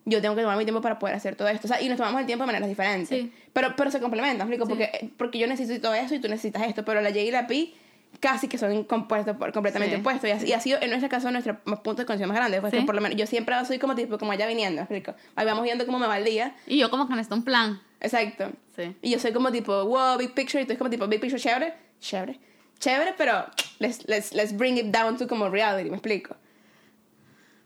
[0.06, 1.68] yo tengo que tomar mi tiempo para poder hacer todo esto.
[1.68, 3.10] O sea, y nos tomamos el tiempo de maneras diferentes.
[3.10, 3.32] Sí.
[3.54, 4.68] Pero, pero se complementan, ¿me explico?
[4.68, 6.84] Porque, porque yo necesito eso y tú necesitas esto.
[6.84, 7.76] Pero la J y la P
[8.20, 10.02] casi que son compuestos por, completamente Sí.
[10.02, 10.28] opuestos.
[10.30, 12.60] Y, así- y ha sido, en nuestro caso, nuestro punto de conexión más grande.
[12.62, 12.82] Pues Sí.
[12.82, 15.14] por lo menos yo siempre soy como tipo, como allá viniendo, ¿me explico?
[15.36, 16.56] Ahí vamos viendo cómo me va el día.
[16.66, 17.80] Y yo como que necesito un plan.
[18.00, 18.52] Exacto.
[18.76, 18.96] Sí.
[19.02, 20.62] Y yo soy como tipo, wow, big picture.
[20.62, 21.74] Y tú es como tipo, big picture, chévere.
[22.00, 22.40] Chévere.
[22.80, 23.46] Chévere, pero
[23.80, 26.36] let's, let's, let's bring it down to como reality, ¿me explico?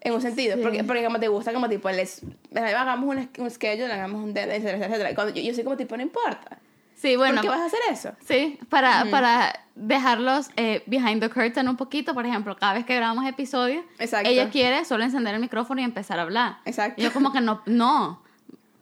[0.03, 0.61] En un sentido, Sí.
[0.63, 2.21] porque, porque como te gusta, como tipo, les,
[2.55, 5.13] hagamos un, un schedule, hagamos un etcétera, etcétera.
[5.15, 6.59] Cuando yo, yo soy como tipo, no importa.
[7.01, 7.35] Sí, bueno.
[7.35, 8.11] ¿Por qué vas a hacer eso?
[8.27, 12.95] Sí, para, para dejarlos eh, behind the curtain un poquito, por ejemplo, cada vez que
[12.95, 14.29] grabamos episodios, Exacto.
[14.29, 16.57] ella quiere solo encender el micrófono y empezar a hablar.
[16.65, 17.01] Exacto.
[17.01, 18.21] Y yo como que no, no,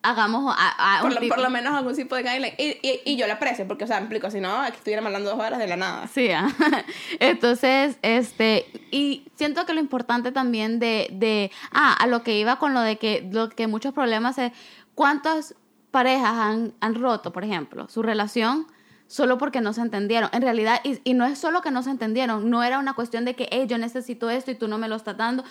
[0.01, 2.55] hagamos a, a Por lo, tipo- por lo menos algún tipo de guideline.
[2.57, 5.07] Y, y, y yo lo aprecio, porque, o sea, me explico, si no, aquí estuviéramos
[5.07, 6.07] hablando dos horas de la nada.
[6.07, 6.49] Sí, ah.
[7.21, 12.57] entonces, este, y siento que lo importante también de, de, ah, a lo que iba
[12.59, 14.51] con lo de que, lo que muchos problemas es,
[14.95, 15.55] ¿cuántas
[15.91, 18.67] parejas han, han roto, por ejemplo, su relación?
[19.07, 20.29] Solo porque no se entendieron.
[20.33, 23.25] En realidad, y, y no es solo que no se entendieron, no era una cuestión
[23.25, 25.43] de que, hey, yo necesito esto y tú no me lo estás dando.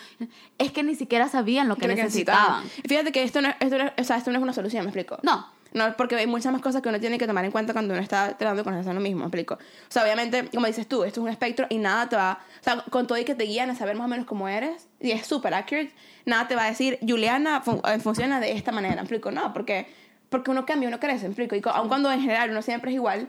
[0.58, 2.64] Es que ni siquiera sabían lo que que necesitaban.
[2.84, 4.90] Y Fíjate que esto no, esto, no, o sea, esto no es una solución, me
[4.90, 5.18] explico.
[5.24, 5.48] No.
[5.74, 8.02] No, porque hay muchas más cosas que uno tiene que tomar en cuenta cuando uno
[8.02, 9.54] está tratando con lo mismo, me explico.
[9.54, 9.58] O
[9.90, 12.38] sea, obviamente, como dices tú, esto es un espectro y nada te va...
[12.60, 14.88] O sea, con todo y que te guían a saber más o menos cómo eres,
[14.98, 15.92] y es súper accurate,
[16.24, 19.30] nada te va a decir, Juliana fun- eh, funciona de esta manera, me explico.
[19.30, 19.92] No, porque,
[20.28, 21.56] porque uno cambia, uno crece, me explico.
[21.56, 23.28] Y aun cuando en general uno siempre es igual,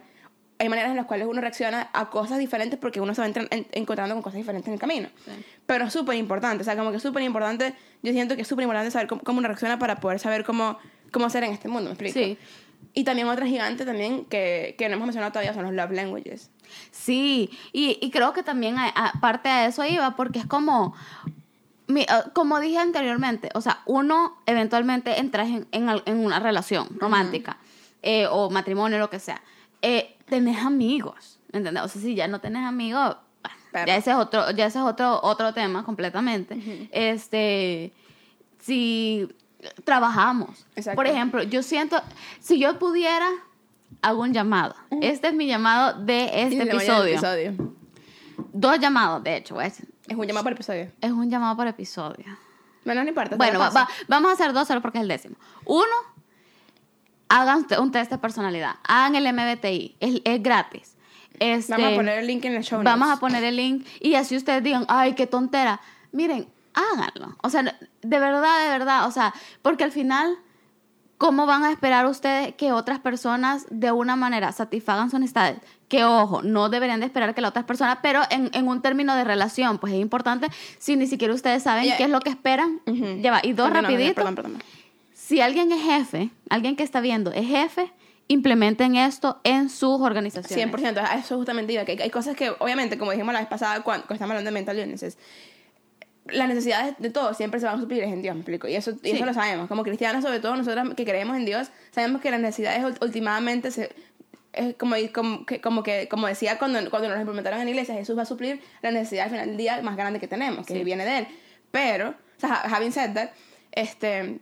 [0.61, 3.67] hay maneras en las cuales uno reacciona a cosas diferentes porque uno se va en-
[3.71, 5.07] encontrando con cosas diferentes en el camino.
[5.23, 5.31] Sí.
[5.65, 8.47] Pero es súper importante, o sea, como que es súper importante, yo siento que es
[8.47, 10.77] súper importante saber cómo, cómo uno reacciona para poder saber cómo,
[11.11, 12.19] cómo ser en este mundo, ¿me explico?
[12.19, 12.37] Sí.
[12.93, 16.49] Y también otra gigante también que, que no hemos mencionado todavía son los love languages.
[16.91, 20.93] Sí, y, y creo que también aparte de eso iba, porque es como,
[21.89, 26.39] mi- eh, como dije anteriormente, o sea, uno eventualmente entra en, en al- en una
[26.39, 27.57] relación romántica
[28.01, 29.41] eh, o matrimonio, lo que sea.
[29.81, 31.83] Eh, tenés amigos, ¿entendés?
[31.83, 33.17] O sea, si ya no tenés amigos,
[33.73, 36.87] ya ese es otro, ya ese es otro, otro tema completamente.
[36.91, 37.91] Este,
[38.59, 39.27] si
[39.83, 40.65] trabajamos.
[40.75, 40.95] Exacto.
[40.95, 42.01] Por ejemplo, yo siento,
[42.39, 43.27] si yo pudiera,
[44.01, 44.75] hago un llamado.
[45.01, 47.13] Este es mi llamado de este voy episodio.
[47.13, 47.73] episodio.
[48.53, 49.59] Dos llamados, de hecho.
[49.61, 50.91] Es, Es un llamado por episodio.
[51.01, 52.25] es un llamado por episodio.
[52.85, 53.35] Bueno, no importa.
[53.35, 55.35] Bueno, va- va- vamos a hacer dos solo porque es el décimo.
[55.65, 55.85] Uno,
[57.27, 58.75] hagan un test de personalidad.
[58.87, 59.95] Hagan el MBTI.
[59.99, 60.95] Es, es gratis.
[61.39, 63.19] Este, Vamos a poner el link en el show Vamos a notes.
[63.21, 65.79] poner el link y así ustedes digan, ay, qué tontera.
[66.11, 67.37] Miren, háganlo.
[67.43, 69.07] O sea, de verdad, de verdad.
[69.07, 70.37] O sea, porque al final,
[71.19, 75.59] ¿cómo van a esperar ustedes que otras personas de una manera satisfagan sus necesidades?
[75.87, 79.15] Que ojo, no deberían de esperar que la otra persona, pero en, en un término
[79.15, 80.47] de relación, pues es importante
[80.79, 82.81] si ni siquiera ustedes saben qué es lo que esperan.
[82.87, 83.21] Ujú.
[83.21, 83.41] Ya va.
[83.43, 84.15] Y dos rapidito.
[84.15, 84.63] Perdón, perdón.
[85.13, 87.91] Si alguien es jefe, alguien que está viendo es jefe,
[88.29, 90.73] implementen esto en sus organizaciones.
[90.73, 93.49] 100%, a eso justamente iba, que hay, hay cosas que, obviamente, como dijimos la vez
[93.49, 95.17] pasada cuando, cuando estamos hablando de mental illnesses,
[96.33, 98.91] las necesidades de todos siempre se van a suplir en Dios, me explico, y eso,
[99.03, 99.15] y Sí.
[99.15, 102.39] eso lo sabemos, como cristianos sobre todo, nosotros que creemos en Dios, sabemos que las
[102.39, 103.89] necesidades últimamente se...
[104.51, 107.93] Es como, como, que, como que como decía cuando, cuando nos implementaron en la iglesia,
[107.93, 110.73] Jesús va a suplir la necesidad al final del día más grande que tenemos, que
[110.73, 110.83] Sí.
[110.83, 111.27] viene de Él.
[111.71, 113.29] Pero, o sea, having said that,
[113.71, 114.39] este,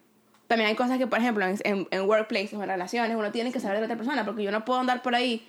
[0.47, 3.51] también hay cosas que, por ejemplo, en, en, en workplaces o en relaciones, uno tiene
[3.51, 5.45] que saber de la otra persona, porque yo no puedo andar por ahí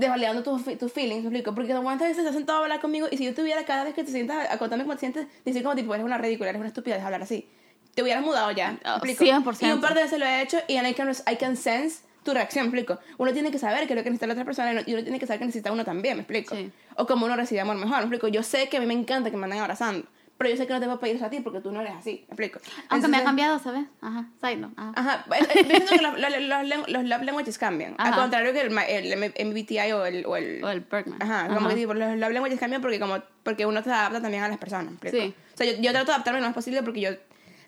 [0.00, 1.54] desvalidando tus, tus feelings, ¿me explico?
[1.54, 3.94] Porque cuántas veces te has sentado a hablar conmigo y si yo tuviera cada vez
[3.94, 6.58] que te sientas a contarme cómo te sientes, decir como tipo, eres una ridícula, eres
[6.60, 7.48] una estúpida, deja hablar así.
[7.94, 9.24] Te hubieras mudado ya, ¿me Oh, explico?
[9.24, 9.66] 100%.
[9.68, 12.32] Y un par de veces lo he hecho y I can, I can sense tu
[12.34, 13.00] reacción, ¿me explico?
[13.18, 15.18] Uno tiene que saber qué es lo que necesita la otra persona y uno- tiene
[15.18, 16.54] que saber que necesita uno también, ¿me explico?
[16.54, 16.70] Sí.
[16.96, 18.28] O como uno recibe amor mejor, ¿me explico?
[18.28, 20.06] Yo sé que a mí me encanta que me anden abrazando,
[20.40, 21.82] pero yo sé que no te voy a pedir eso a ti porque tú no
[21.82, 22.60] eres así, ¿me explico?
[22.88, 23.84] Aunque me ha Entonces- cambiado, ¿sabes?
[24.00, 24.92] Ajá, side note, ajá.
[24.96, 27.94] Ajá, eh, eh, yo siento que los, los, los, love languages cambian.
[27.98, 28.22] Al Ajá.
[28.22, 30.24] contrario que el, el MBTI o el...
[30.24, 31.22] O el, O el Bergman.
[31.22, 34.42] Ajá, como que tipo, los love languages cambian porque, como, porque uno se adapta también
[34.42, 34.86] a las personas.
[34.86, 35.26] ¿me explico?
[35.26, 35.34] Sí.
[35.52, 37.10] O sea, yo, yo trato de adaptarme lo más posible porque yo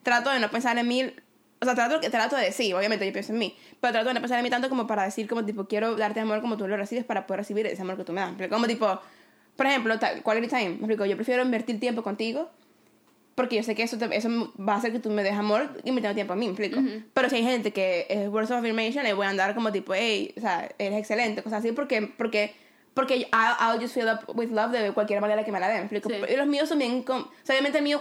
[0.03, 1.13] trato de no pensar en mí...
[1.61, 4.21] O sea, trato, trato de sí, obviamente yo pienso en mí, pero trato de no
[4.21, 6.79] pensar en mí tanto como para decir como tipo, quiero darte amor como tú lo
[6.79, 8.33] recibes para poder recibir ese amor que tú me das.
[8.49, 8.99] Como tipo,
[9.57, 9.95] por ejemplo,
[10.25, 12.51] quality time, me explico, yo prefiero invertir tiempo contigo
[13.35, 15.71] porque yo sé que eso, te- eso va a hacer que tú me des amor
[15.85, 16.81] y me tengas tiempo a mí, ¿me explico?
[17.15, 19.95] Pero si hay gente que es words of affirmation, le voy a andar como tipo,
[19.95, 22.55] hey, o sea, eres excelente, cosas así, porque, porque,
[22.95, 25.75] porque I- I'll just feel up with love de cualquier manera que me la dé,
[25.77, 26.11] ¿me explico?
[26.11, 26.17] Sí.
[26.31, 27.99] Y los míos son bien, com- o sea, obviamente el mío,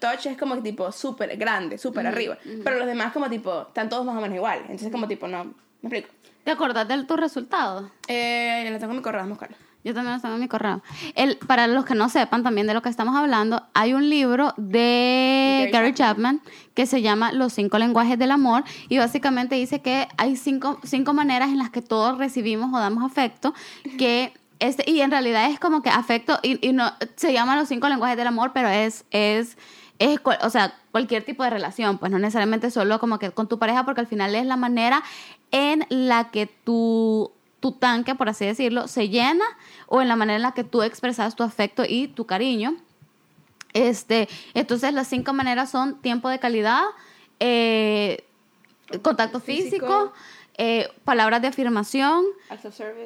[0.00, 4.04] touch es como tipo súper grande, súper arriba, pero los demás como tipo, están todos
[4.06, 5.44] más o menos igual, entonces como tipo, no,
[5.82, 6.08] ¿me explico?
[6.44, 7.90] ¿Te acordás de tus resultados?
[8.06, 9.56] Eh, le tengo mi correo, vamos a buscarlo.
[9.88, 10.82] Yo también los tengo en mi correo.
[11.14, 14.52] El, para los que no sepan también de lo que estamos hablando, hay un libro
[14.58, 16.42] de Gary Gary Chapman
[16.74, 21.14] que se llama Los cinco lenguajes del amor y básicamente dice que hay cinco, cinco
[21.14, 23.54] maneras en las que todos recibimos o damos afecto
[23.96, 27.68] que este, y en realidad es como que afecto y, y no se llama los
[27.68, 29.56] cinco lenguajes del amor, pero es es
[29.98, 33.58] es, o sea, cualquier tipo de relación, pues no necesariamente solo como que con tu
[33.58, 35.02] pareja, porque al final es la manera
[35.50, 39.44] en la que tu, tu tanque, por así decirlo, se llena
[39.86, 42.76] o en la manera en la que tú expresas tu afecto y tu cariño.
[43.72, 46.82] Este, entonces las cinco maneras son tiempo de calidad,
[47.40, 48.24] eh,
[49.02, 50.12] contacto físico, Físico.
[50.56, 52.24] eh, palabras de afirmación,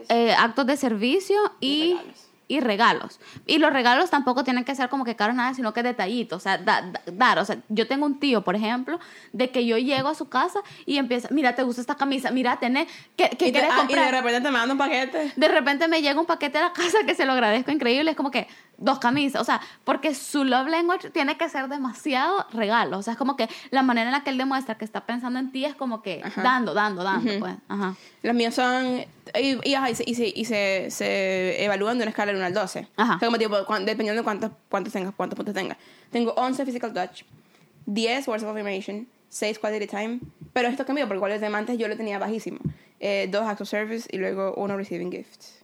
[0.09, 2.27] eh, actos de servicio y, Y regalos.
[2.53, 3.19] Y regalos.
[3.47, 6.41] Y los regalos tampoco tienen que ser como que caros nada, sino que detallitos, o
[6.41, 7.39] sea, da- da- dar.
[7.39, 9.01] O sea, yo tengo un tío, por ejemplo,
[9.33, 12.31] de que yo llego a su casa y empieza, mira, ¿te gusta esta camisa?
[12.31, 14.05] Mira, tenés, ¿qué, qué y, te- quieres ah, y comprar?
[14.05, 15.33] de repente te mandan un paquete.
[15.35, 18.17] de repente me llega un paquete a la casa que se lo agradezco increíble, es
[18.17, 18.47] como que
[18.77, 23.13] dos camisas, o sea, porque su love language tiene que ser demasiado regalo, o sea,
[23.13, 25.65] es como que la manera en la que él demuestra que está pensando en ti
[25.65, 26.43] es como que Ajá.
[26.43, 27.95] dando, dando, dando, pues, ajá.
[28.23, 29.05] Los míos son.
[29.41, 32.37] Y, y, ajá, y se, y, se, y se, se evalúan de una escala del
[32.37, 32.89] 1 al 12.
[32.97, 33.17] Ajá.
[33.17, 35.79] O sea, como tipo, cuan- dependiendo de cuántos, cuántos tengas, cuántos puntos tengas.
[36.11, 37.23] Tengo 11 physical touch,
[37.87, 40.21] 10 words of affirmation, 6 quality time.
[40.53, 42.59] Pero esto cambió porque el de antes yo lo tenía bajísimo.
[43.01, 45.59] Eh, dos acts of service y luego uno receiving gifts.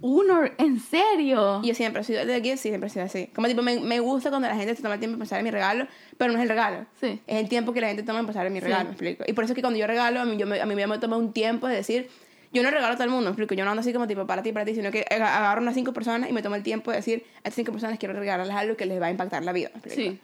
[0.00, 1.62] Uno, ¿en serio?
[1.62, 3.28] Yo siempre he sido de gifts y siempre he sido así.
[3.34, 5.44] Como tipo, me, me gusta cuando la gente se toma el tiempo de pensar en
[5.44, 5.86] mi regalo,
[6.18, 6.84] pero no es el regalo.
[7.00, 7.20] Sí.
[7.26, 8.64] Es el tiempo que la gente toma en pensar en mi Sí.
[8.64, 9.24] regalo, me explico.
[9.26, 10.98] Y por eso es que cuando yo regalo, a mí, yo me, a mí me
[10.98, 12.10] toma un tiempo de decir,
[12.54, 13.54] yo no regalo a todo el mundo, explico.
[13.54, 15.74] Yo no ando así como tipo para ti, para ti, sino que aga- agarro unas
[15.74, 18.54] cinco personas y me tomo el tiempo de decir, a estas cinco personas quiero regalarles
[18.56, 19.70] algo que les va a impactar la vida.
[19.88, 20.18] Sí.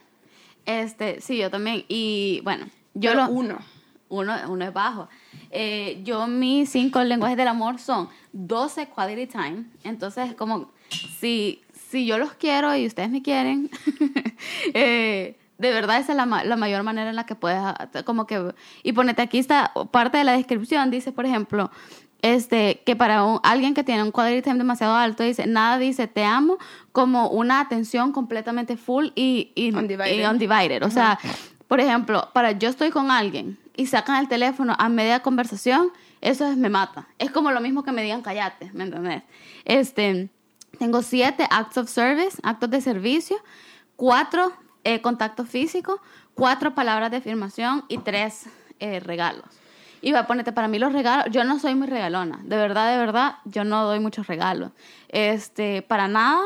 [0.67, 1.85] Este, sí, yo también.
[1.89, 3.31] Y bueno, yo Pero lo.
[3.33, 3.59] uno.
[4.09, 5.09] Uno, uno es bajo.
[5.53, 9.65] Eh, yo, mis cinco lenguajes del amor son 12 quality time.
[9.85, 10.73] Entonces, como
[11.21, 13.71] si, si yo los quiero y ustedes me quieren,
[14.75, 17.61] eh, de verdad esa es la, ma- la mayor manera en la que puedes,
[18.05, 18.53] como que,
[18.83, 21.71] y ponete aquí está parte de la descripción, dice, por ejemplo,
[22.23, 26.07] este, que para un- alguien que tiene un quality time demasiado alto, dice, nada dice
[26.07, 26.59] te amo
[26.93, 30.19] como una atención completamente full y, y, Undivided.
[30.19, 30.83] y undivided.
[30.85, 31.19] O sea,
[31.69, 35.91] por ejemplo, para yo estoy con alguien y sacan el teléfono a media conversación,
[36.21, 37.07] eso es, me mata.
[37.19, 39.23] Es como lo mismo que me digan callate, ¿me entendés?
[39.65, 40.29] Este,
[40.79, 43.37] tengo siete acts of service, actos de servicio,
[43.97, 44.53] cuatro
[44.85, 46.01] eh, contactos físicos,
[46.35, 48.45] cuatro palabras de afirmación y tres
[48.81, 49.45] eh, regalos.
[50.03, 51.27] Y va ponerte para mí los regalos.
[51.31, 52.41] Yo no soy muy regalona.
[52.45, 54.73] De verdad, de verdad, yo no doy muchos regalos.
[55.09, 56.41] Este, para nada.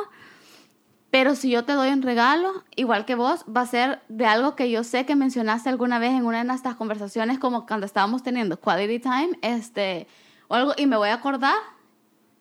[1.11, 4.57] Pero si yo te doy un regalo, igual que vos, va a ser de algo
[4.57, 8.25] que yo sé que mencionaste alguna vez en una de nuestras conversaciones, como cuando estábamos
[8.25, 10.09] teniendo quality time, este,
[10.49, 11.55] o algo, y me voy a acordar.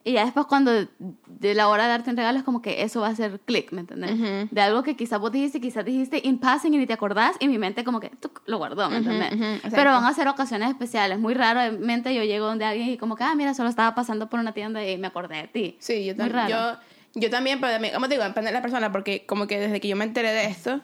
[0.05, 2.99] Y ya después cuando de la hora de darte un regalo es como que eso
[3.01, 4.11] va a ser click, ¿me entendés?
[4.11, 4.49] Ujú.
[4.51, 7.47] De algo que quizás vos dijiste, quizás dijiste in passing y ni te acordás, y
[7.47, 9.33] mi mente como que tuc, lo guardó, ¿me entendés?
[9.33, 9.75] ujú, exacto.
[9.77, 11.19] Pero van a ser ocasiones especiales.
[11.19, 14.39] Muy raramente yo llego donde alguien y como que, ah, mira, solo estaba pasando por
[14.41, 15.77] una tienda y me acordé de ti.
[15.79, 16.49] Sí, yo, Muy tam- raro.
[16.49, 19.57] yo, yo también, pero también, como te digo, depende de la persona, porque como que
[19.57, 20.81] desde que yo me enteré de esto,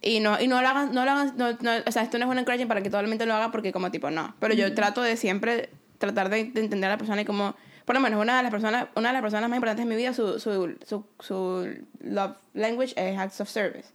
[0.00, 2.26] y no, y no lo hagan, no lo hagan, no, no, o sea, esto no
[2.26, 4.34] es un encouraging para que todo el mundo lo haga, porque como tipo, no.
[4.38, 7.54] Pero yo trato de siempre tratar de, de entender a la persona y como,
[7.84, 9.96] por lo menos una de las personas, una de las personas más importantes de mi
[9.96, 13.88] vida, su, su, su, su love language es acts of service.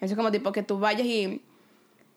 [0.00, 1.42] Eso es como tipo que tú vayas y,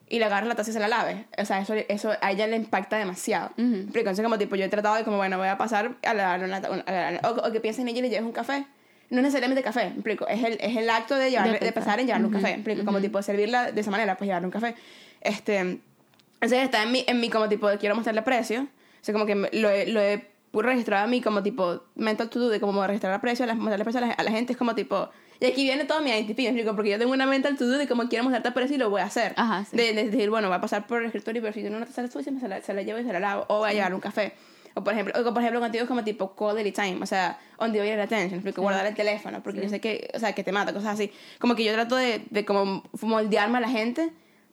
[0.09, 1.17] y le agarras la taza y se la laves.
[1.37, 3.51] O sea, eso, eso a ella le impacta demasiado.
[3.57, 3.85] Ujú.
[3.87, 6.33] Porque entonces como tipo yo he tratado de como, bueno, voy a pasar a la,
[6.33, 8.65] a la- a la- o, o que piensen en ella y le lleves un café.
[9.09, 10.27] No es necesariamente café, ¿me explico.
[10.27, 11.83] Es el, es el acto de, llevarle, De de, pensar.
[11.83, 12.83] pasar en llevarle un Ujú, café, ¿me explico.
[12.85, 14.75] Como tipo servirla de esa manera, pues llevarle un café.
[15.21, 18.63] Este, entonces está en mi, en mi como tipo de quiero mostrarle precio.
[18.63, 18.67] O
[19.07, 22.49] sea, como que lo he, lo he registrado a mí como tipo mental to do
[22.49, 24.53] de cómo registrar el precio, a la- mostrarle precio a la, a la gente.
[24.53, 25.09] Es como tipo...
[25.39, 26.75] Y aquí viene todo mi ¿me explico?
[26.75, 29.01] Porque yo tengo una mental to do de cómo quiero mostrarte precio y lo voy
[29.01, 29.33] a hacer.
[29.35, 29.77] Ajá, sí.
[29.77, 31.91] de, de decir, bueno, voy a pasar por el escritorio, pero si no, no te
[31.91, 33.45] sale sucia, se la, se la llevo y se la lavo.
[33.49, 34.33] O voy a llevar un café.
[34.73, 37.71] O por ejemplo, o por ejemplo contigo es como tipo quality time, o sea, on
[37.71, 40.51] the your attention, porque guardar el teléfono, porque yo sé que, o sea, que te
[40.51, 41.11] mata, cosas así.
[41.39, 44.11] Como que yo trato de, de como moldearme a la gente,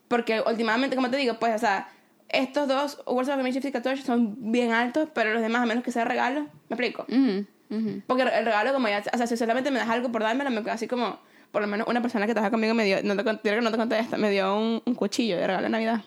[0.09, 1.88] porque últimamente, como te digo, pues, o sea,
[2.35, 5.85] estos dos Words of Affirmation y 14 son bien altos, pero los demás, a menos
[5.85, 7.07] que sea regalo, ¿me explico?
[7.09, 8.03] Ujú, ujú.
[8.07, 10.70] Porque el regalo, como ya, o sea, si solamente me das algo por dármelo, me
[10.70, 11.18] así como,
[11.53, 13.61] por lo menos una persona que trabaja conmigo me dio, no te, cont- creo que
[13.62, 16.03] no te conté esta, me dio un, un cuchillo de regalo de Navidad.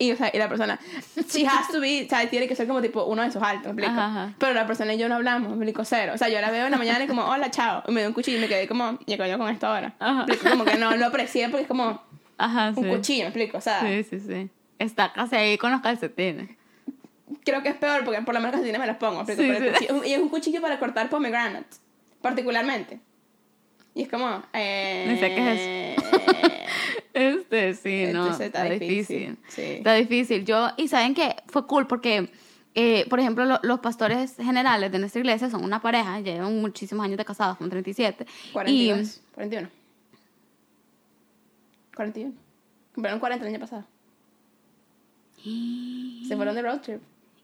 [0.00, 0.78] Y, o sea, y la persona,
[1.28, 3.74] she has to be, o sea, tiene que ser como tipo uno de esos altos,
[3.74, 4.00] ¿me explico?
[4.00, 4.34] Ajá, ajá.
[4.38, 6.12] Pero la persona y yo no hablamos, me explico cero.
[6.14, 7.82] O sea, yo la veo en la mañana y como, hola, chao.
[7.88, 9.94] Y me dio un cuchillo y me quedé como, ¿y coño con esto ahora?
[10.48, 12.00] Como que no lo aprecié porque es como
[12.36, 12.88] Ajá, un sí.
[12.88, 13.58] cuchillo, ¿me explico?
[13.58, 14.48] O sea, Sí, sí, sí.
[14.78, 16.50] Está casi ahí con los calcetines.
[17.44, 19.24] creo que es peor porque por lo menos casi me las pongo.
[19.26, 19.86] Sí, sí.
[20.06, 21.80] y es un cuchillo para cortar pomegranates.
[22.22, 23.00] particularmente.
[23.94, 24.42] Y es como...
[24.52, 26.02] Eh, Ni sé qué es
[27.14, 28.22] Este, sí, no.
[28.24, 29.18] Entonces Está, está difícil.
[29.18, 29.62] difícil, sí.
[29.62, 30.44] Está difícil.
[30.44, 32.30] Yo, y saben que fue cool porque,
[32.76, 37.04] eh, por ejemplo, lo- los pastores generales de nuestra iglesia son una pareja, llevan muchísimos
[37.04, 38.24] años de casados, como 37.
[38.52, 39.20] 42.
[39.34, 39.68] 41.
[41.96, 42.32] 41.
[42.94, 43.84] Cumplieron 40 el año pasado.
[46.26, 47.00] Se fueron de road trip.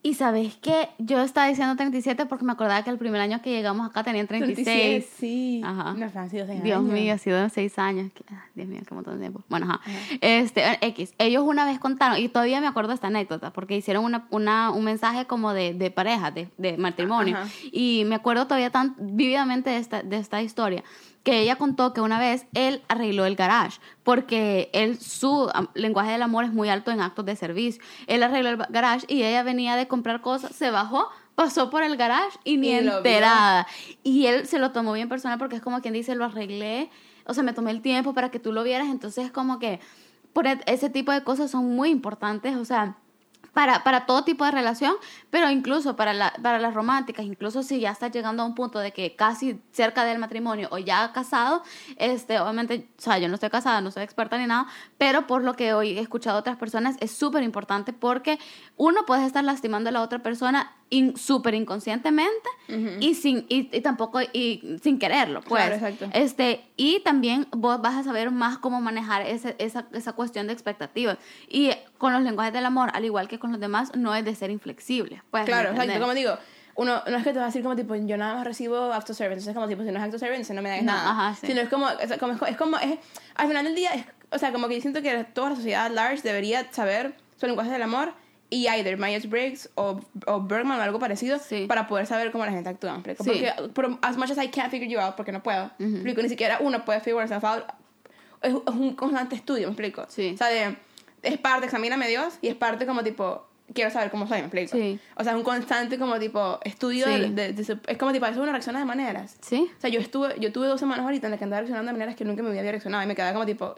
[0.07, 3.51] Y, sabes que yo estaba diciendo 37 porque me acordaba que el primer año que
[3.51, 4.67] llegamos acá tenían 36.
[4.67, 5.63] 37, sí.
[5.65, 5.93] Ajá.
[5.93, 6.93] Han sido seis Dios años.
[6.93, 8.13] mío, ha sido seis años.
[8.13, 9.43] Que- ah, Dios mío, qué montón de tiempo.
[9.49, 9.81] Bueno, ajá.
[10.21, 11.15] Este, eh, X.
[11.17, 14.85] Ellos una vez contaron, y todavía me acuerdo esta anécdota, porque hicieron una, una, un
[14.85, 17.39] mensaje como de, de pareja, de, de matrimonio.
[17.39, 17.49] Ajá.
[17.73, 20.85] Y me acuerdo todavía tan vívidamente de esta, de esta historia.
[21.25, 26.23] Que ella contó que una vez él arregló el garage, porque él, su lenguaje del
[26.23, 27.83] amor es muy alto en actos de servicio.
[28.07, 31.97] Él arregló el garage y ella venía de comprar cosas, se bajó, pasó por el
[31.97, 33.67] garage y ni Y enterada.
[34.03, 36.91] Y él se lo tomó bien personal porque es como quien dice, lo arreglé,
[37.27, 39.81] o sea, me tomé el tiempo para que tú lo vieras, entonces es como que
[40.35, 42.97] por e- ese tipo de cosas son muy importantes, o sea,
[43.55, 44.95] para, para todo tipo de relación,
[45.31, 48.81] pero incluso para, la, para las románticas, incluso si ya estás llegando a un punto
[48.81, 51.63] de que casi cerca del matrimonio o ya casado,
[51.97, 54.67] este, obviamente, o sea, yo no estoy casada, no soy experta ni nada,
[54.99, 58.39] pero por lo que hoy he escuchado a otras personas, es súper importante porque
[58.77, 62.49] uno puede estar lastimando a la otra persona in- súper inconscientemente
[63.01, 65.65] y, sin, y, y tampoco y sin quererlo, pues.
[65.67, 66.09] Claro, exacto.
[66.13, 70.53] Este, y también vos vas a saber más cómo manejar ese- esa, esa cuestión de
[70.53, 71.19] expectativas.
[71.49, 74.35] Y con los lenguajes del amor, al igual que con los demás, no es de
[74.35, 75.23] ser inflexible.
[75.31, 76.01] Pues, Claro, ¿me exacto.
[76.01, 76.39] Como digo,
[76.77, 79.13] uno no es que te vas a decir como tipo, yo nada más recibo acto
[79.15, 79.35] service.
[79.41, 81.11] Entonces, como tipo, si no es acto service, no me das No, nada.
[81.11, 81.47] ajá, sí.
[81.49, 82.99] Sino es como, es como, es como, es,
[83.35, 86.23] al final del día, es, o sea, como que siento que toda la sociedad large
[86.23, 88.13] debería saber su lenguaje del amor
[88.51, 91.67] y either Myers-Briggs o, o Bergman o algo parecido Sí.
[91.69, 92.93] para poder saber cómo la gente actúa.
[92.93, 93.25] ¿me explico?
[93.25, 93.31] Sí.
[93.31, 96.23] Porque por, as much as I can't figure you out, porque no puedo, ¿me explico?
[96.23, 97.65] ni siquiera uno puede figure himself out,
[98.43, 100.07] es, es un constante estudio, ¿me explico?
[100.09, 100.33] Sí.
[100.35, 100.77] O sea, de-
[101.25, 104.77] es parte, examíname Dios, y es parte como tipo, quiero saber cómo soy, ¿me explico?
[104.77, 104.99] Sí.
[105.17, 107.13] O sea, es un constante como tipo estudio Sí.
[107.13, 109.37] de, de- de es como tipo, eso uno reacciona de maneras.
[109.41, 109.71] Sí.
[109.77, 111.93] O sea, yo estuve, yo tuve dos semanas ahorita en las que andaba reaccionando de
[111.95, 113.75] maneras que nunca me había reaccionado y me quedaba como tipo,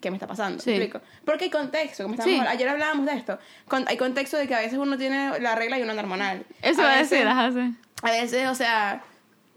[0.00, 0.62] ¿qué me está pasando?
[0.62, 0.70] Sí.
[0.70, 1.04] ¿Me explico?
[1.24, 2.46] Porque hay contexto, como estábamos Sí.
[2.48, 3.38] ayer hablábamos de esto.
[3.66, 6.44] Con- hay contexto de que a veces uno tiene la regla y uno anda hormonal.
[6.62, 7.74] Eso a veces- ajá, sí.
[8.02, 9.02] a veces, o sea,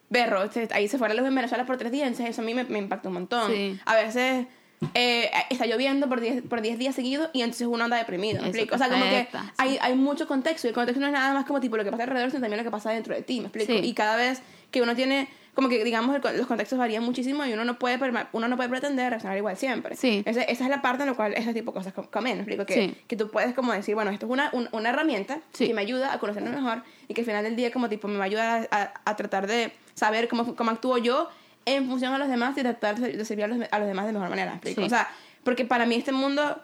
[0.10, 2.54] berro, ahí se fue la luz en Venezuela por tres días, entonces eso a mí
[2.54, 3.52] me, me impactó un montón.
[3.52, 3.80] Sí.
[3.86, 4.46] A veces
[4.94, 8.50] eh, está lloviendo por 10 por 10 días seguidos y entonces uno anda deprimido, ¿me
[8.50, 8.76] Eso explico?
[8.76, 9.28] O sea, como que
[9.58, 11.92] hay, hay mucho contexto y el contexto no es nada más como tipo lo que
[11.92, 13.74] pasa alrededor, sino también lo que pasa dentro de ti, ¿me explico?
[13.74, 13.80] Sí.
[13.88, 17.54] Y cada vez que uno tiene, como que digamos, el los contextos varían muchísimo y
[17.54, 18.00] uno no puede,
[18.32, 19.96] uno no puede pretender reaccionar igual siempre.
[19.96, 20.24] Sí.
[20.26, 22.66] Esa es la parte en la cual ese tipo de cosas com- comen, ¿me explico?
[22.66, 22.98] Que, Sí.
[23.08, 25.68] que tú puedes como decir, bueno, esto es una, un- una herramienta Sí.
[25.68, 28.18] que me ayuda a conocerme mejor y que al final del día como tipo me
[28.18, 31.30] va a ayudar a, a- a tratar de saber cómo, cómo actúo yo
[31.66, 34.14] en función a los demás y tratar de, servir a los, a los demás de
[34.14, 34.60] mejor manera.
[34.64, 34.76] Sí.
[34.78, 35.10] O sea,
[35.44, 36.62] porque para mí este mundo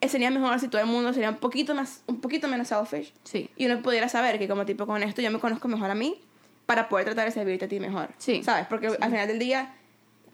[0.00, 3.12] eh, sería mejor si todo el mundo sería un poquito más un poquito menos selfish
[3.24, 3.50] Sí.
[3.56, 6.20] y uno pudiera saber que como tipo con esto yo me conozco mejor a mí
[6.66, 8.10] para poder tratar de servirte a ti mejor.
[8.18, 8.42] Sí.
[8.42, 8.66] ¿Sabes?
[8.68, 9.74] Porque al final del día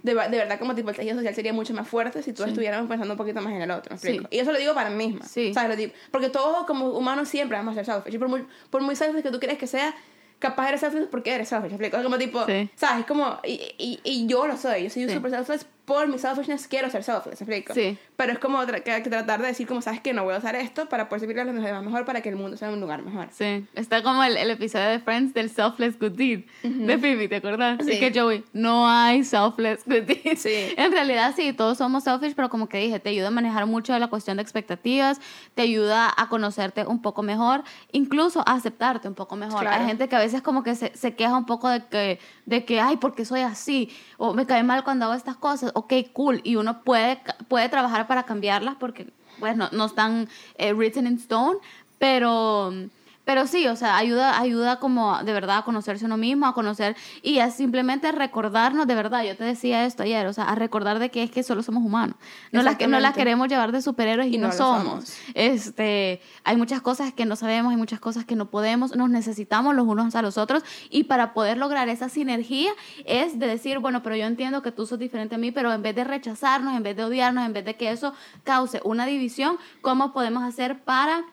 [0.03, 2.51] de, verdad como tipo el tejido social sería mucho más fuerte si todos Sí.
[2.51, 3.95] estuviéramos pensando un poquito más en el otro.
[3.95, 4.21] ¿me Sí.
[4.31, 5.25] Y eso lo digo para mí misma.
[5.25, 5.55] Sí.
[5.55, 5.71] ¿Sabes?
[5.71, 8.15] Lo digo, porque todos como humanos siempre vamos a ser selfish.
[8.15, 9.95] Y por muy, por muy selfish que tú crees que sea,
[10.49, 11.91] capaz eres selfish porque eres selfish.
[12.03, 12.71] como tipo, Sí.
[12.77, 13.01] ¿sabes?
[13.01, 14.85] Es como, y, y, y yo lo soy.
[14.85, 15.15] Yo soy Sí.
[15.15, 17.41] super selfish por mi selfishness, quiero ser selfless.
[17.47, 17.75] ¿me explico?
[17.75, 17.99] Sí.
[18.17, 20.39] Pero es como tra- que, que tratar de decir, como, ¿sabes que No voy a
[20.39, 22.81] usar esto para poder servirle a los demás mejor para que el mundo sea un
[22.81, 23.29] lugar mejor.
[23.33, 27.37] Sí, está como el, el episodio de Friends del Selfless Good Deed de Phoebe, ¿te
[27.37, 27.79] acordás?
[27.85, 27.93] Sí.
[27.93, 30.37] Y que Joey, no hay Selfless Good Deed.
[30.39, 30.75] Sí.
[30.77, 33.99] En realidad sí, todos somos selfish, pero como que dije, te ayuda a manejar mucho
[33.99, 35.21] la cuestión de expectativas,
[35.55, 37.63] te ayuda a conocerte un poco mejor,
[37.93, 39.61] incluso a aceptarte un poco mejor.
[39.61, 39.81] Claro.
[39.83, 42.65] Hay gente que a veces como que se, se queja un poco de que, de
[42.65, 43.91] que, ay, ¿por qué soy así?
[44.19, 45.73] O me cae mal cuando hago estas cosas.
[45.75, 46.41] Ok, cool.
[46.45, 49.09] Y uno puede, puede trabajar para cambiarlas porque,
[49.39, 51.59] pues, no, están eh, written in stone,
[51.99, 52.73] pero...
[53.25, 56.97] Pero sí, o sea, ayuda, ayuda como de verdad a conocerse uno mismo, a conocer
[57.23, 59.25] y a simplemente recordarnos de verdad.
[59.25, 61.85] Yo te decía esto ayer, o sea, a recordar de que es que solo somos
[61.85, 62.17] humanos.
[62.53, 64.85] No las que no las queremos llevar de superhéroes y, Y no, somos.
[64.85, 65.17] somos.
[65.35, 69.75] Este, hay muchas cosas que no sabemos, hay muchas cosas que no podemos, nos necesitamos
[69.75, 72.73] los unos a los otros y para poder lograr esa sinergia
[73.07, 75.83] es de decir, bueno, pero yo entiendo que tú sos diferente a mí, pero en
[75.83, 78.13] vez de rechazarnos, en vez de odiarnos, en vez de que eso
[78.45, 81.25] cause una división, ¿cómo podemos hacer para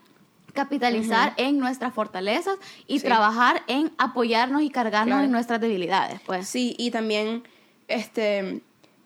[0.53, 2.55] capitalizar en nuestras fortalezas
[2.87, 3.05] y Sí.
[3.05, 5.23] trabajar en apoyarnos y cargarnos Claro.
[5.25, 6.47] en nuestras debilidades, pues.
[6.47, 7.43] Sí, y también
[7.87, 8.61] este,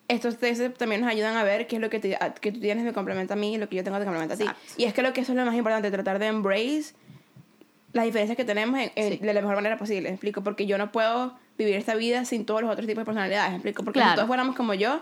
[0.08, 2.84] estos testes también nos ayudan a ver qué es lo que, te- que tú tienes
[2.84, 4.43] me complementa a mí y lo que yo tengo te complementa a ti.
[4.43, 4.74] Exacto.
[4.78, 6.93] Y es que lo que eso es lo más importante, tratar de embrace
[7.93, 9.18] las diferencias que tenemos en- en- Sí.
[9.20, 10.43] de la mejor manera posible, ¿me explico?
[10.43, 13.56] Porque yo no puedo vivir esta vida sin todos los otros tipos de personalidades, ¿me
[13.58, 13.84] explico?
[13.84, 15.02] Porque si todos fuéramos como yo,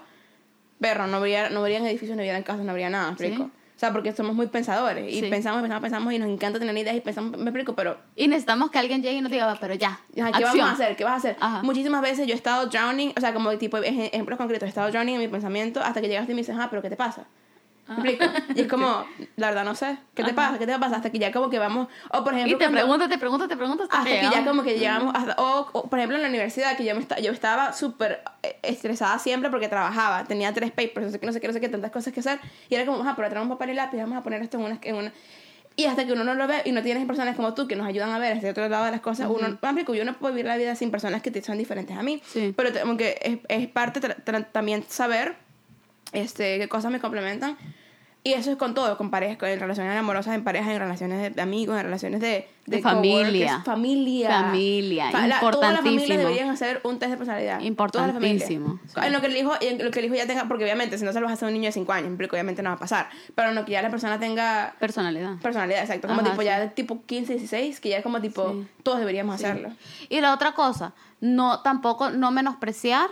[0.79, 3.45] perro, no habría, no habrían edificios, no habrían casas, no habría nada, ¿me explico?
[3.45, 3.51] Sí.
[3.75, 5.27] O sea, porque somos muy pensadores y Sí.
[5.29, 8.69] pensamos, pensamos, pensamos y nos encanta tener ideas y pensamos, me explico, pero Y necesitamos
[8.71, 10.43] que alguien llegue y nos diga, "Va, pero ya, ¿Qué acción".
[10.57, 10.95] vamos a hacer?
[10.95, 11.35] ¿Qué vas a hacer?
[11.39, 11.63] Ajá.
[11.63, 14.89] Muchísimas veces yo he estado drowning, o sea, como tipo ej- ejemplos concretos, he estado
[14.91, 17.25] drowning en mi pensamiento hasta que llegaste y me dices, ah, pero ¿qué te pasa?
[17.87, 18.25] ¿Me explico?
[18.55, 19.05] Y es como,
[19.35, 20.35] la verdad no sé, ¿qué te Ajá.
[20.35, 20.59] pasa?
[20.59, 20.95] ¿Qué te pasa?
[20.97, 23.47] Hasta que ya como que vamos, o por ejemplo, Y te cuando- pregunto, te pregunto,
[23.47, 26.23] te pregunto hasta, hasta que ya como que llegamos, hasta- o, o, por ejemplo en
[26.23, 30.53] la universidad, que yo, me esta- yo estaba súper eh, estresada siempre porque trabajaba, tenía
[30.53, 32.39] tres papers, no sé qué, no sé qué, no sé qué, tantas cosas que hacer,
[32.69, 34.79] y era como, ah, pero traemos papel y lápiz, vamos a poner esto en una...
[34.81, 35.13] En una
[35.75, 37.87] y hasta que uno no lo ve y no tienes personas como tú que nos
[37.87, 40.31] ayudan a ver este otro lado de las cosas, uno, me explico, yo no puedo
[40.31, 42.21] vivir la vida sin personas que te- son diferentes a mí.
[42.27, 42.53] Sí.
[42.55, 43.99] Pero como que es, es parte
[44.51, 45.35] también saber
[46.13, 47.57] este, qué cosas me complementan.
[48.25, 51.29] Y eso es con todo, con parejas, en relaciones amorosas, en parejas, en relaciones de,
[51.31, 53.25] de amigos, en relaciones de, De familia.
[53.49, 54.29] coworkers, familia.
[54.43, 57.59] Familia, Fa- la- Todas las familias deberían hacer un test de personalidad.
[57.59, 58.93] Importantísimo, sí.
[59.03, 61.03] En lo que el hijo, en lo que el hijo ya tenga, porque obviamente si
[61.03, 62.79] no se lo vas a hacer un niño de 5 años, obviamente no va a
[62.79, 63.09] pasar.
[63.35, 65.37] Pero en lo que ya la persona tenga Personalidad.
[65.41, 66.07] personalidad, exacto.
[66.07, 66.45] Como Ajá, tipo sí.
[66.45, 68.67] ya de tipo 15, 16, que ya es como tipo, Sí.
[68.83, 69.69] todos deberíamos hacerlo.
[70.07, 73.09] Y la otra cosa, no tampoco no menospreciar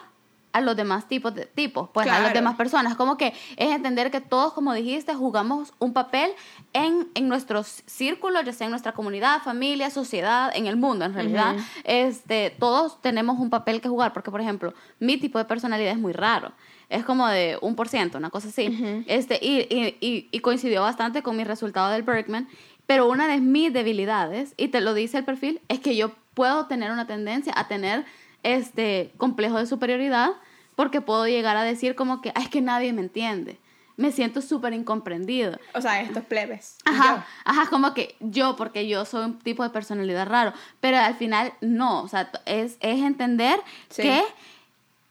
[0.54, 4.12] a los demás tipos de tipos, pues a las demás personas, como que es entender
[4.12, 6.32] que todos, como dijiste, jugamos un papel
[6.74, 11.14] en, en nuestros círculos, ya sea en nuestra comunidad, familia, sociedad, en el mundo, en
[11.14, 15.94] realidad, este, todos tenemos un papel que jugar, porque por ejemplo, mi tipo de personalidad
[15.94, 16.52] es muy raro,
[16.90, 20.82] es como de un por ciento, una cosa así, este, y, y, y, y coincidió
[20.82, 22.48] bastante con mi resultado del Berkman,
[22.86, 26.66] pero una de mis debilidades, y te lo dice el perfil, es que yo puedo
[26.68, 28.06] tener una tendencia a tener
[28.44, 30.32] este complejo de superioridad
[30.76, 33.60] porque puedo llegar a decir como que "Ay, es que nadie me entiende.
[33.98, 35.60] Me siento súper incomprendido.
[35.76, 36.78] O sea, estos plebes.
[36.86, 41.14] Ajá, ajá, como que yo, porque yo soy un tipo de personalidad raro, pero al
[41.16, 44.02] final no, o sea, es, es entender Sí.
[44.04, 44.24] que,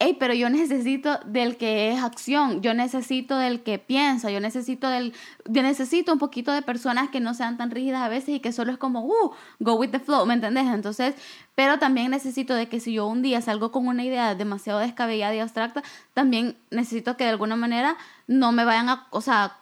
[0.03, 4.89] hey, pero yo necesito del que es acción, yo necesito del que piensa, yo necesito
[4.89, 5.13] del,
[5.45, 8.51] yo necesito un poquito de personas que no sean tan rígidas a veces y que
[8.51, 10.67] solo es como, uh, go with the flow, ¿me entendés?
[10.69, 11.15] Entonces,
[11.55, 15.35] pero también necesito de que si yo un día salgo con una idea demasiado descabellada
[15.35, 15.83] y abstracta,
[16.15, 19.59] también necesito que de alguna manera no me vayan a, o sea,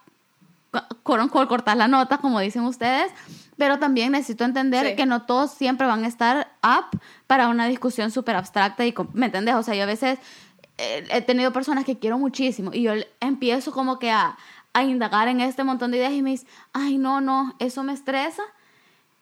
[1.01, 3.11] cortar la nota, como dicen ustedes,
[3.59, 4.95] pero también necesito entender Sí.
[4.95, 9.27] que no todos siempre van a estar up para una discusión súper abstracta y, ¿me
[9.27, 9.53] entendés?
[9.53, 10.17] O sea, yo a veces
[10.79, 14.37] eh, he tenido personas que quiero muchísimo y yo empiezo como que a,
[14.73, 17.93] a indagar en este montón de ideas y me dice, ay, no, no, eso me
[17.93, 18.41] estresa.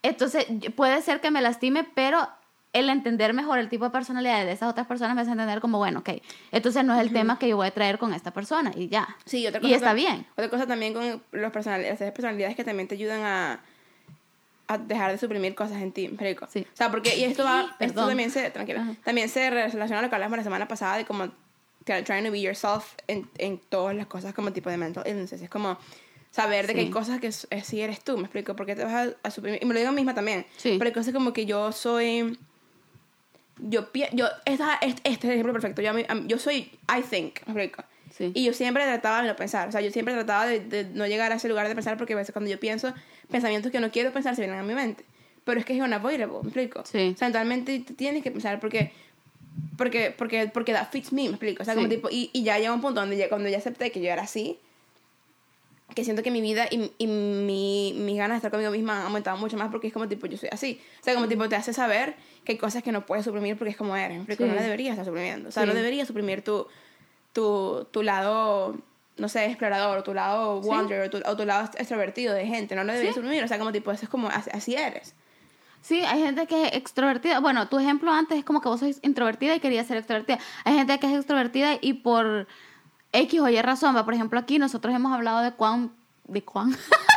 [0.03, 2.29] Entonces, y- puede ser que me lastime, pero
[2.73, 5.79] el entender mejor el tipo de personalidad de esas otras personas me hace entender como,
[5.79, 6.09] bueno, ok,
[6.51, 9.07] entonces no es el tema que yo voy a traer con esta persona y ya.
[9.25, 10.27] Sí, y otra y cosa está tam- bien.
[10.33, 13.59] Otra cosa también con los personalidades, las personalidades que también te ayudan a,
[14.67, 16.47] a dejar de suprimir cosas en ti, Perico.
[16.49, 16.65] Sí.
[16.73, 18.93] O sea, porque, y esto va, esto también se, tranquila, Ajá.
[19.03, 21.29] también se relaciona a lo que hablamos la semana pasada de como
[21.85, 25.41] que trying to be yourself en, en todas las cosas como tipo de mental illnesses.
[25.41, 25.77] Es como
[26.31, 26.85] saber de que Sí.
[26.87, 29.65] hay cosas que sí eres tú, me explico, porque te vas a, a suprimir, y
[29.65, 30.75] me lo digo a mí misma también, Sí.
[30.77, 32.37] pero hay cosas como que yo soy
[33.59, 35.91] yo yo esta, este, este es el ejemplo perfecto yo,
[36.27, 37.83] yo soy I think me explico
[38.15, 38.31] Sí.
[38.35, 41.05] y yo siempre trataba de no pensar o sea yo siempre trataba de, de no
[41.07, 42.93] llegar a ese lugar de pensar porque a veces cuando yo pienso
[43.29, 45.03] pensamientos que no quiero pensar se vienen a mi mente
[45.43, 47.11] pero es que es unavoidable me explico Sí.
[47.13, 48.91] o sea eventualmente tú tienes que pensar porque
[49.77, 51.95] porque porque porque that fits me me explico o sea como Sí.
[51.95, 54.23] tipo y, y ya llega un punto donde ya, cuando ya acepté que yo era
[54.23, 54.59] así
[55.95, 59.05] que siento que mi vida y, y mi, mis ganas de estar conmigo misma han
[59.05, 60.79] aumentado mucho más porque es como tipo yo soy así.
[60.99, 62.13] O sea, como tipo te hace saber
[62.43, 64.17] que hay cosas que no puedes suprimir porque es como eres.
[64.17, 64.43] ¿me explico?
[64.43, 64.49] Sí.
[64.49, 65.47] No la deberías estar suprimiendo.
[65.49, 66.67] O sea, no deberías suprimir tu,
[67.33, 68.75] tu, tu lado,
[69.17, 70.67] no sé, explorador, o tu lado Sí.
[70.69, 72.75] wonder, o, tu, o tu lado extrovertido de gente.
[72.75, 73.39] No lo deberías Sí.
[73.41, 75.15] O sea, como tipo, eso es como así, eres.
[75.81, 77.39] Sí, hay gente que es extrovertida.
[77.39, 80.39] Bueno, tu ejemplo antes es como que vos sois introvertida y querías ser extrovertida.
[80.65, 82.47] Hay gente que es extrovertida y por
[83.13, 85.93] X o Y razón, va, por ejemplo, aquí nosotros hemos hablado de cuán,
[86.25, 86.75] de cuán,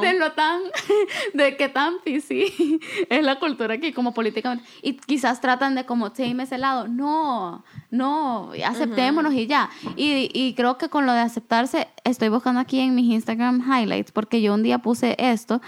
[0.00, 0.60] de lo tan,
[1.34, 2.52] de qué tan PC
[3.08, 4.64] es la cultura aquí como políticamente.
[4.82, 6.88] Y quizás tratan de como tame ese lado.
[6.88, 9.70] No, no, aceptémonos y ya.
[9.96, 14.12] Y, y creo que con lo de aceptarse, estoy buscando aquí en mis Instagram highlights,
[14.12, 15.60] porque yo un día puse esto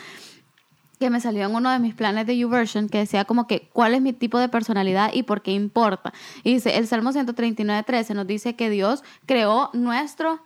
[0.99, 3.95] que me salió en uno de mis planes de YouVersion que decía como que cuál
[3.95, 6.13] es mi tipo de personalidad y por qué importa.
[6.43, 10.41] Y dice, el Salmo 139, 13 nos dice que Dios creó nuestro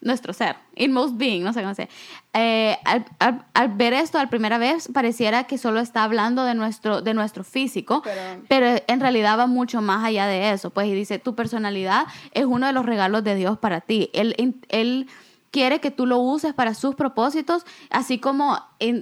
[0.00, 1.88] nuestro ser, inmost being, no sé cómo se.
[2.32, 6.44] Eh, al, al- al ver esto a la primera vez, pareciera que solo está hablando
[6.44, 10.70] de nuestro, de nuestro físico, Pero- pero en realidad va mucho más allá de eso.
[10.70, 14.08] Pues y dice, tu personalidad es uno de los regalos de Dios para ti.
[14.14, 14.34] Él,
[14.68, 15.08] él
[15.50, 18.58] quiere que tú lo uses para sus propósitos, así como,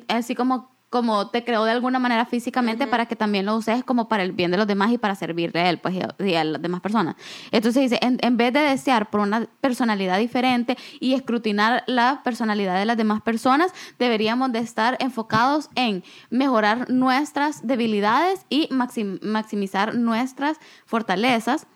[0.08, 4.08] así como como te creó de alguna manera físicamente para que también lo uses como
[4.08, 6.34] para el bien de los demás y para servirle a él pues, y a, y
[6.34, 7.14] a las demás personas.
[7.50, 12.78] Entonces dice, en, en vez de desear por una personalidad diferente y escrutinar la personalidad
[12.78, 19.94] de las demás personas, deberíamos de estar enfocados en mejorar nuestras debilidades y maxim- maximizar
[19.94, 21.66] nuestras fortalezas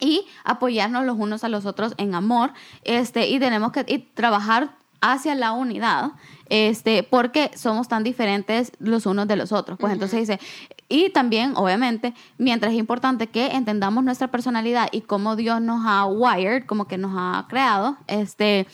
[0.00, 2.52] y apoyarnos los unos a los otros en amor
[2.84, 6.12] este y tenemos que y trabajar hacia la unidad
[6.48, 9.78] este porque somos tan diferentes los unos de los otros.
[9.78, 10.40] Pues entonces dice
[10.88, 16.06] y también obviamente mientras es importante que entendamos nuestra personalidad y cómo Dios nos ha
[16.06, 18.66] wired como que nos ha creado este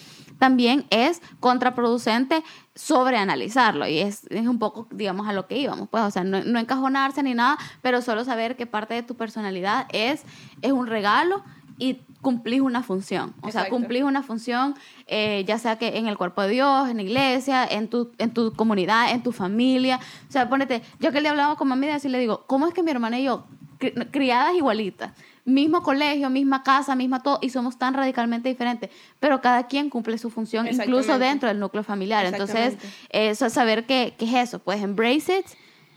[0.42, 2.42] también es contraproducente
[2.74, 3.86] sobreanalizarlo.
[3.86, 6.58] Y es, es un poco, digamos, a lo que íbamos, pues, o sea, no, no
[6.58, 10.24] encajonarse ni nada, pero solo saber que parte de tu personalidad es,
[10.60, 11.44] es un regalo
[11.82, 14.74] y cumplís una función, o sea, cumplís una función,
[15.08, 18.32] eh, ya sea que en el cuerpo de Dios, en la iglesia, en tu, en
[18.32, 21.94] tu comunidad, en tu familia, o sea, ponete, yo que le hablaba con mami de
[21.94, 23.44] así le digo, ¿cómo es que mi hermana y yo,
[23.80, 25.10] cri- criadas igualitas,
[25.44, 30.16] mismo colegio, misma casa, misma todo, y somos tan radicalmente diferentes, pero cada quien cumple
[30.16, 32.24] su función, incluso dentro del núcleo familiar.
[32.40, 32.74] Entonces,
[33.10, 35.46] eh, eso es saber qué, qué es eso, pues embrace it,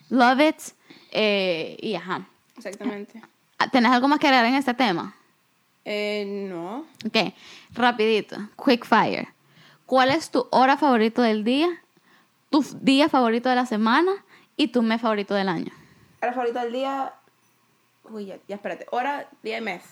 [0.09, 0.55] love it,
[1.11, 2.25] eh, y ajá.
[2.57, 3.21] Exactamente.
[3.71, 5.13] ¿Tenés algo más que agregar en este tema?
[5.85, 6.85] Eh, no.
[7.05, 7.33] Ok,
[7.73, 9.27] rapidito, quick fire.
[9.85, 11.67] ¿Cuál es tu hora favorito del día,
[12.49, 14.11] tu día favorito de la semana
[14.57, 15.71] y tu mes favorito del año?
[16.21, 17.13] Hora favorita del día.
[18.09, 18.87] Uy, ya, ya espérate.
[18.91, 19.83] Hora, día y mes.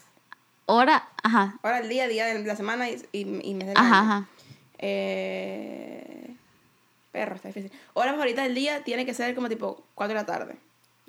[0.66, 3.20] Hora, ajá, Hora del día, día de la semana y, y,
[3.50, 4.10] y mes del ajá, año.
[4.12, 4.28] ajá.
[4.80, 6.36] Eh,
[7.12, 7.72] perro, está difícil.
[7.94, 10.56] Hora favorita del día tiene que ser como tipo 4 de la tarde.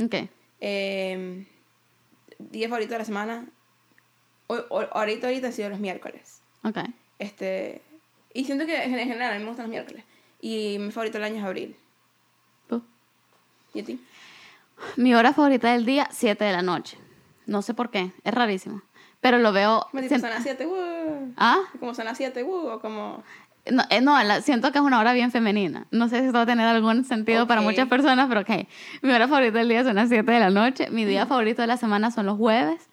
[0.03, 0.29] Ok,
[0.61, 1.47] Eh,
[2.39, 3.47] día favorito de la semana.
[4.49, 6.41] O, o- ahorita, ahorita ha sido los miércoles.
[6.63, 6.79] ok.
[7.19, 7.81] Este,
[8.35, 10.05] y siento que en general a mí me gustan los miércoles.
[10.41, 11.77] Y mi favorito del año es abril.
[12.71, 12.81] Uh.
[13.73, 14.01] ¿Y a ti?
[14.97, 16.99] Mi hora favorita del día, 7 de la noche.
[17.47, 18.83] No sé por qué, es rarísimo.
[19.21, 19.87] Pero lo veo...
[19.91, 21.61] Como tipo sien- son las 7, uh, ¿Ah?
[21.79, 23.23] como son las 7, uh, o como...
[23.71, 25.87] No, eh, no la- siento que es una hora bien femenina.
[25.91, 27.67] No sé si esto va a tener algún sentido para Ok.
[27.69, 28.67] muchas personas, pero ok.
[29.01, 30.91] Mi hora favorita del día son las 7 de la noche.
[30.91, 32.87] Mi día favorito de la semana son los jueves.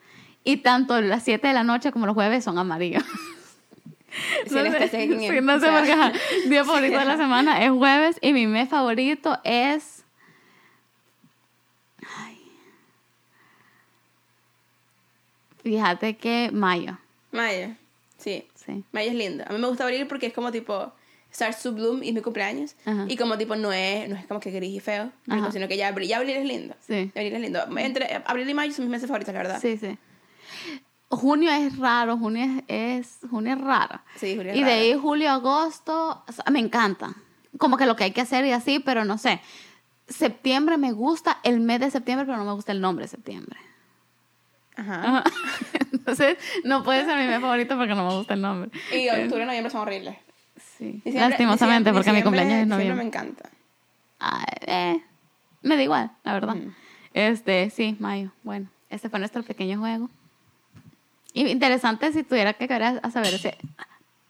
[0.44, 3.04] Y tanto las 7 de la noche como los jueves son amarillos.
[4.46, 5.06] Sí, no sé, sí,
[5.40, 6.48] no sé por qué.
[6.48, 10.04] Día favorito de la semana es jueves y mi mes favorito es...
[12.18, 12.38] Ay.
[15.62, 16.98] Fíjate que mayo.
[17.30, 17.76] Maya,
[18.18, 18.46] sí.
[18.54, 18.84] Sí.
[18.92, 19.44] Maya es lindo.
[19.48, 20.92] A mí me gusta abril porque es como tipo
[21.32, 22.76] Start to Bloom y es mi cumpleaños.
[22.84, 23.06] Ajá.
[23.08, 25.10] Y como tipo no es, no es como que gris y feo,
[25.52, 26.74] sino que ya abril, ya abril es lindo.
[26.86, 27.10] Sí.
[27.14, 27.60] Abril es lindo.
[27.78, 29.58] Entre abril y mayo son mis meses favoritos, la verdad.
[29.60, 29.96] Sí, sí.
[31.16, 34.00] Junio es raro, junio es, es- junio es raro.
[34.16, 37.10] Sí, Julio es y de ahí julio, agosto, o sea, me encanta.
[37.58, 39.40] Como que lo que hay que hacer y así, pero no sé.
[40.08, 43.58] Septiembre me gusta el mes de septiembre, pero no me gusta el nombre de septiembre.
[44.76, 45.02] Ajá.
[45.18, 45.24] Ajá.
[45.92, 48.70] Entonces, no puede ser mi mes favorito porque no me gusta el nombre.
[48.92, 50.16] Y octubre y noviembre son horribles.
[50.78, 51.02] Sí.
[51.04, 52.96] Diciembre- Lastimosamente, diciembre- porque mi cumpleaños es noviembre.
[52.96, 53.50] me encanta.
[54.18, 55.02] Ay, eh,
[55.62, 56.56] me da igual, la verdad.
[56.56, 56.72] Ujú.
[57.12, 58.32] Este, sí, mayo.
[58.42, 60.08] Bueno, este fue nuestro pequeño juego.
[61.34, 63.56] Interesante si tuviera que querer a saber ese.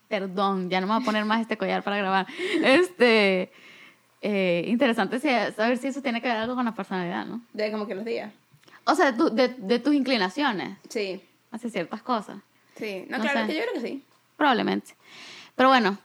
[0.09, 2.27] Perdón, ya no me voy a poner más este collar para grabar.
[2.63, 3.51] Este.
[4.21, 7.41] eh, interesante saber si eso tiene que ver algo con la personalidad, ¿no?
[7.53, 8.33] De como que los días.
[8.85, 11.21] O sea, de, tu- de, de tus inclinaciones Sí.
[11.51, 12.37] hacia ciertas cosas.
[12.77, 13.05] Sí.
[13.09, 13.47] No, No claro, sé.
[13.47, 14.05] que yo creo que sí.
[14.37, 14.95] Probablemente.
[15.57, 15.99] Pero bueno,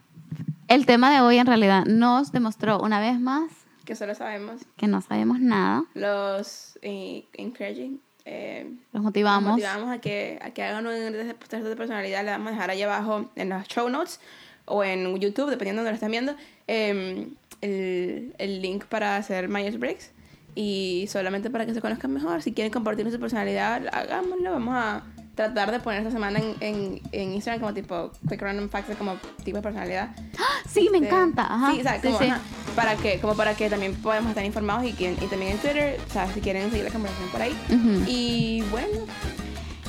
[0.68, 3.52] el tema de hoy en realidad nos demostró una vez más
[3.86, 4.62] Que solo sabemos.
[4.78, 5.84] que no sabemos nada.
[5.94, 8.00] Los eh, encouraging.
[8.30, 9.44] Eh, Los motivamos.
[9.44, 10.94] Los motivamos a que, a que hagan un
[11.48, 12.26] test de personalidad.
[12.26, 14.20] Le vamos a dejar ahí abajo en las show notes
[14.66, 16.36] o en YouTube, dependiendo de donde lo estén viendo,
[16.68, 17.30] eh,
[17.62, 20.12] el, el link para hacer Myers Briggs.
[20.56, 22.42] Y solamente para que se conozcan mejor.
[22.42, 24.52] Si quieren compartir su personalidad, hagámoslo.
[24.52, 25.04] Vamos a
[25.38, 28.96] tratar de poner esta semana en, en, en Instagram como tipo quick random facts de
[28.96, 29.16] como
[29.46, 30.10] tipo de personalidad.
[30.70, 31.44] Sí, me Este, encanta.
[31.44, 31.72] Ajá.
[31.72, 32.26] Sí, o sea, como, sí.
[32.26, 32.42] ajá,
[32.76, 35.98] para que, como para que también podamos estar informados y, que, y también en Twitter,
[36.10, 37.56] o sea, si quieren seguir la conversación por ahí.
[38.08, 39.00] Y bueno,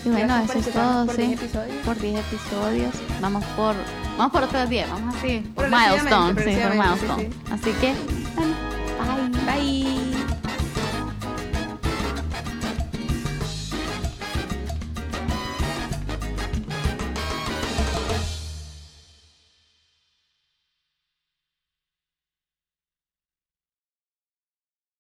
[0.05, 1.23] Y bueno, eso es todo, por sí.
[1.23, 1.77] 10 episodios.
[1.85, 2.95] Por 10 episodios.
[3.21, 3.75] Vamos por,
[4.17, 5.41] vamos por otros 10, vamos así.
[5.55, 7.31] Por milestone, sí, por sí, milestone.
[7.51, 7.95] Así que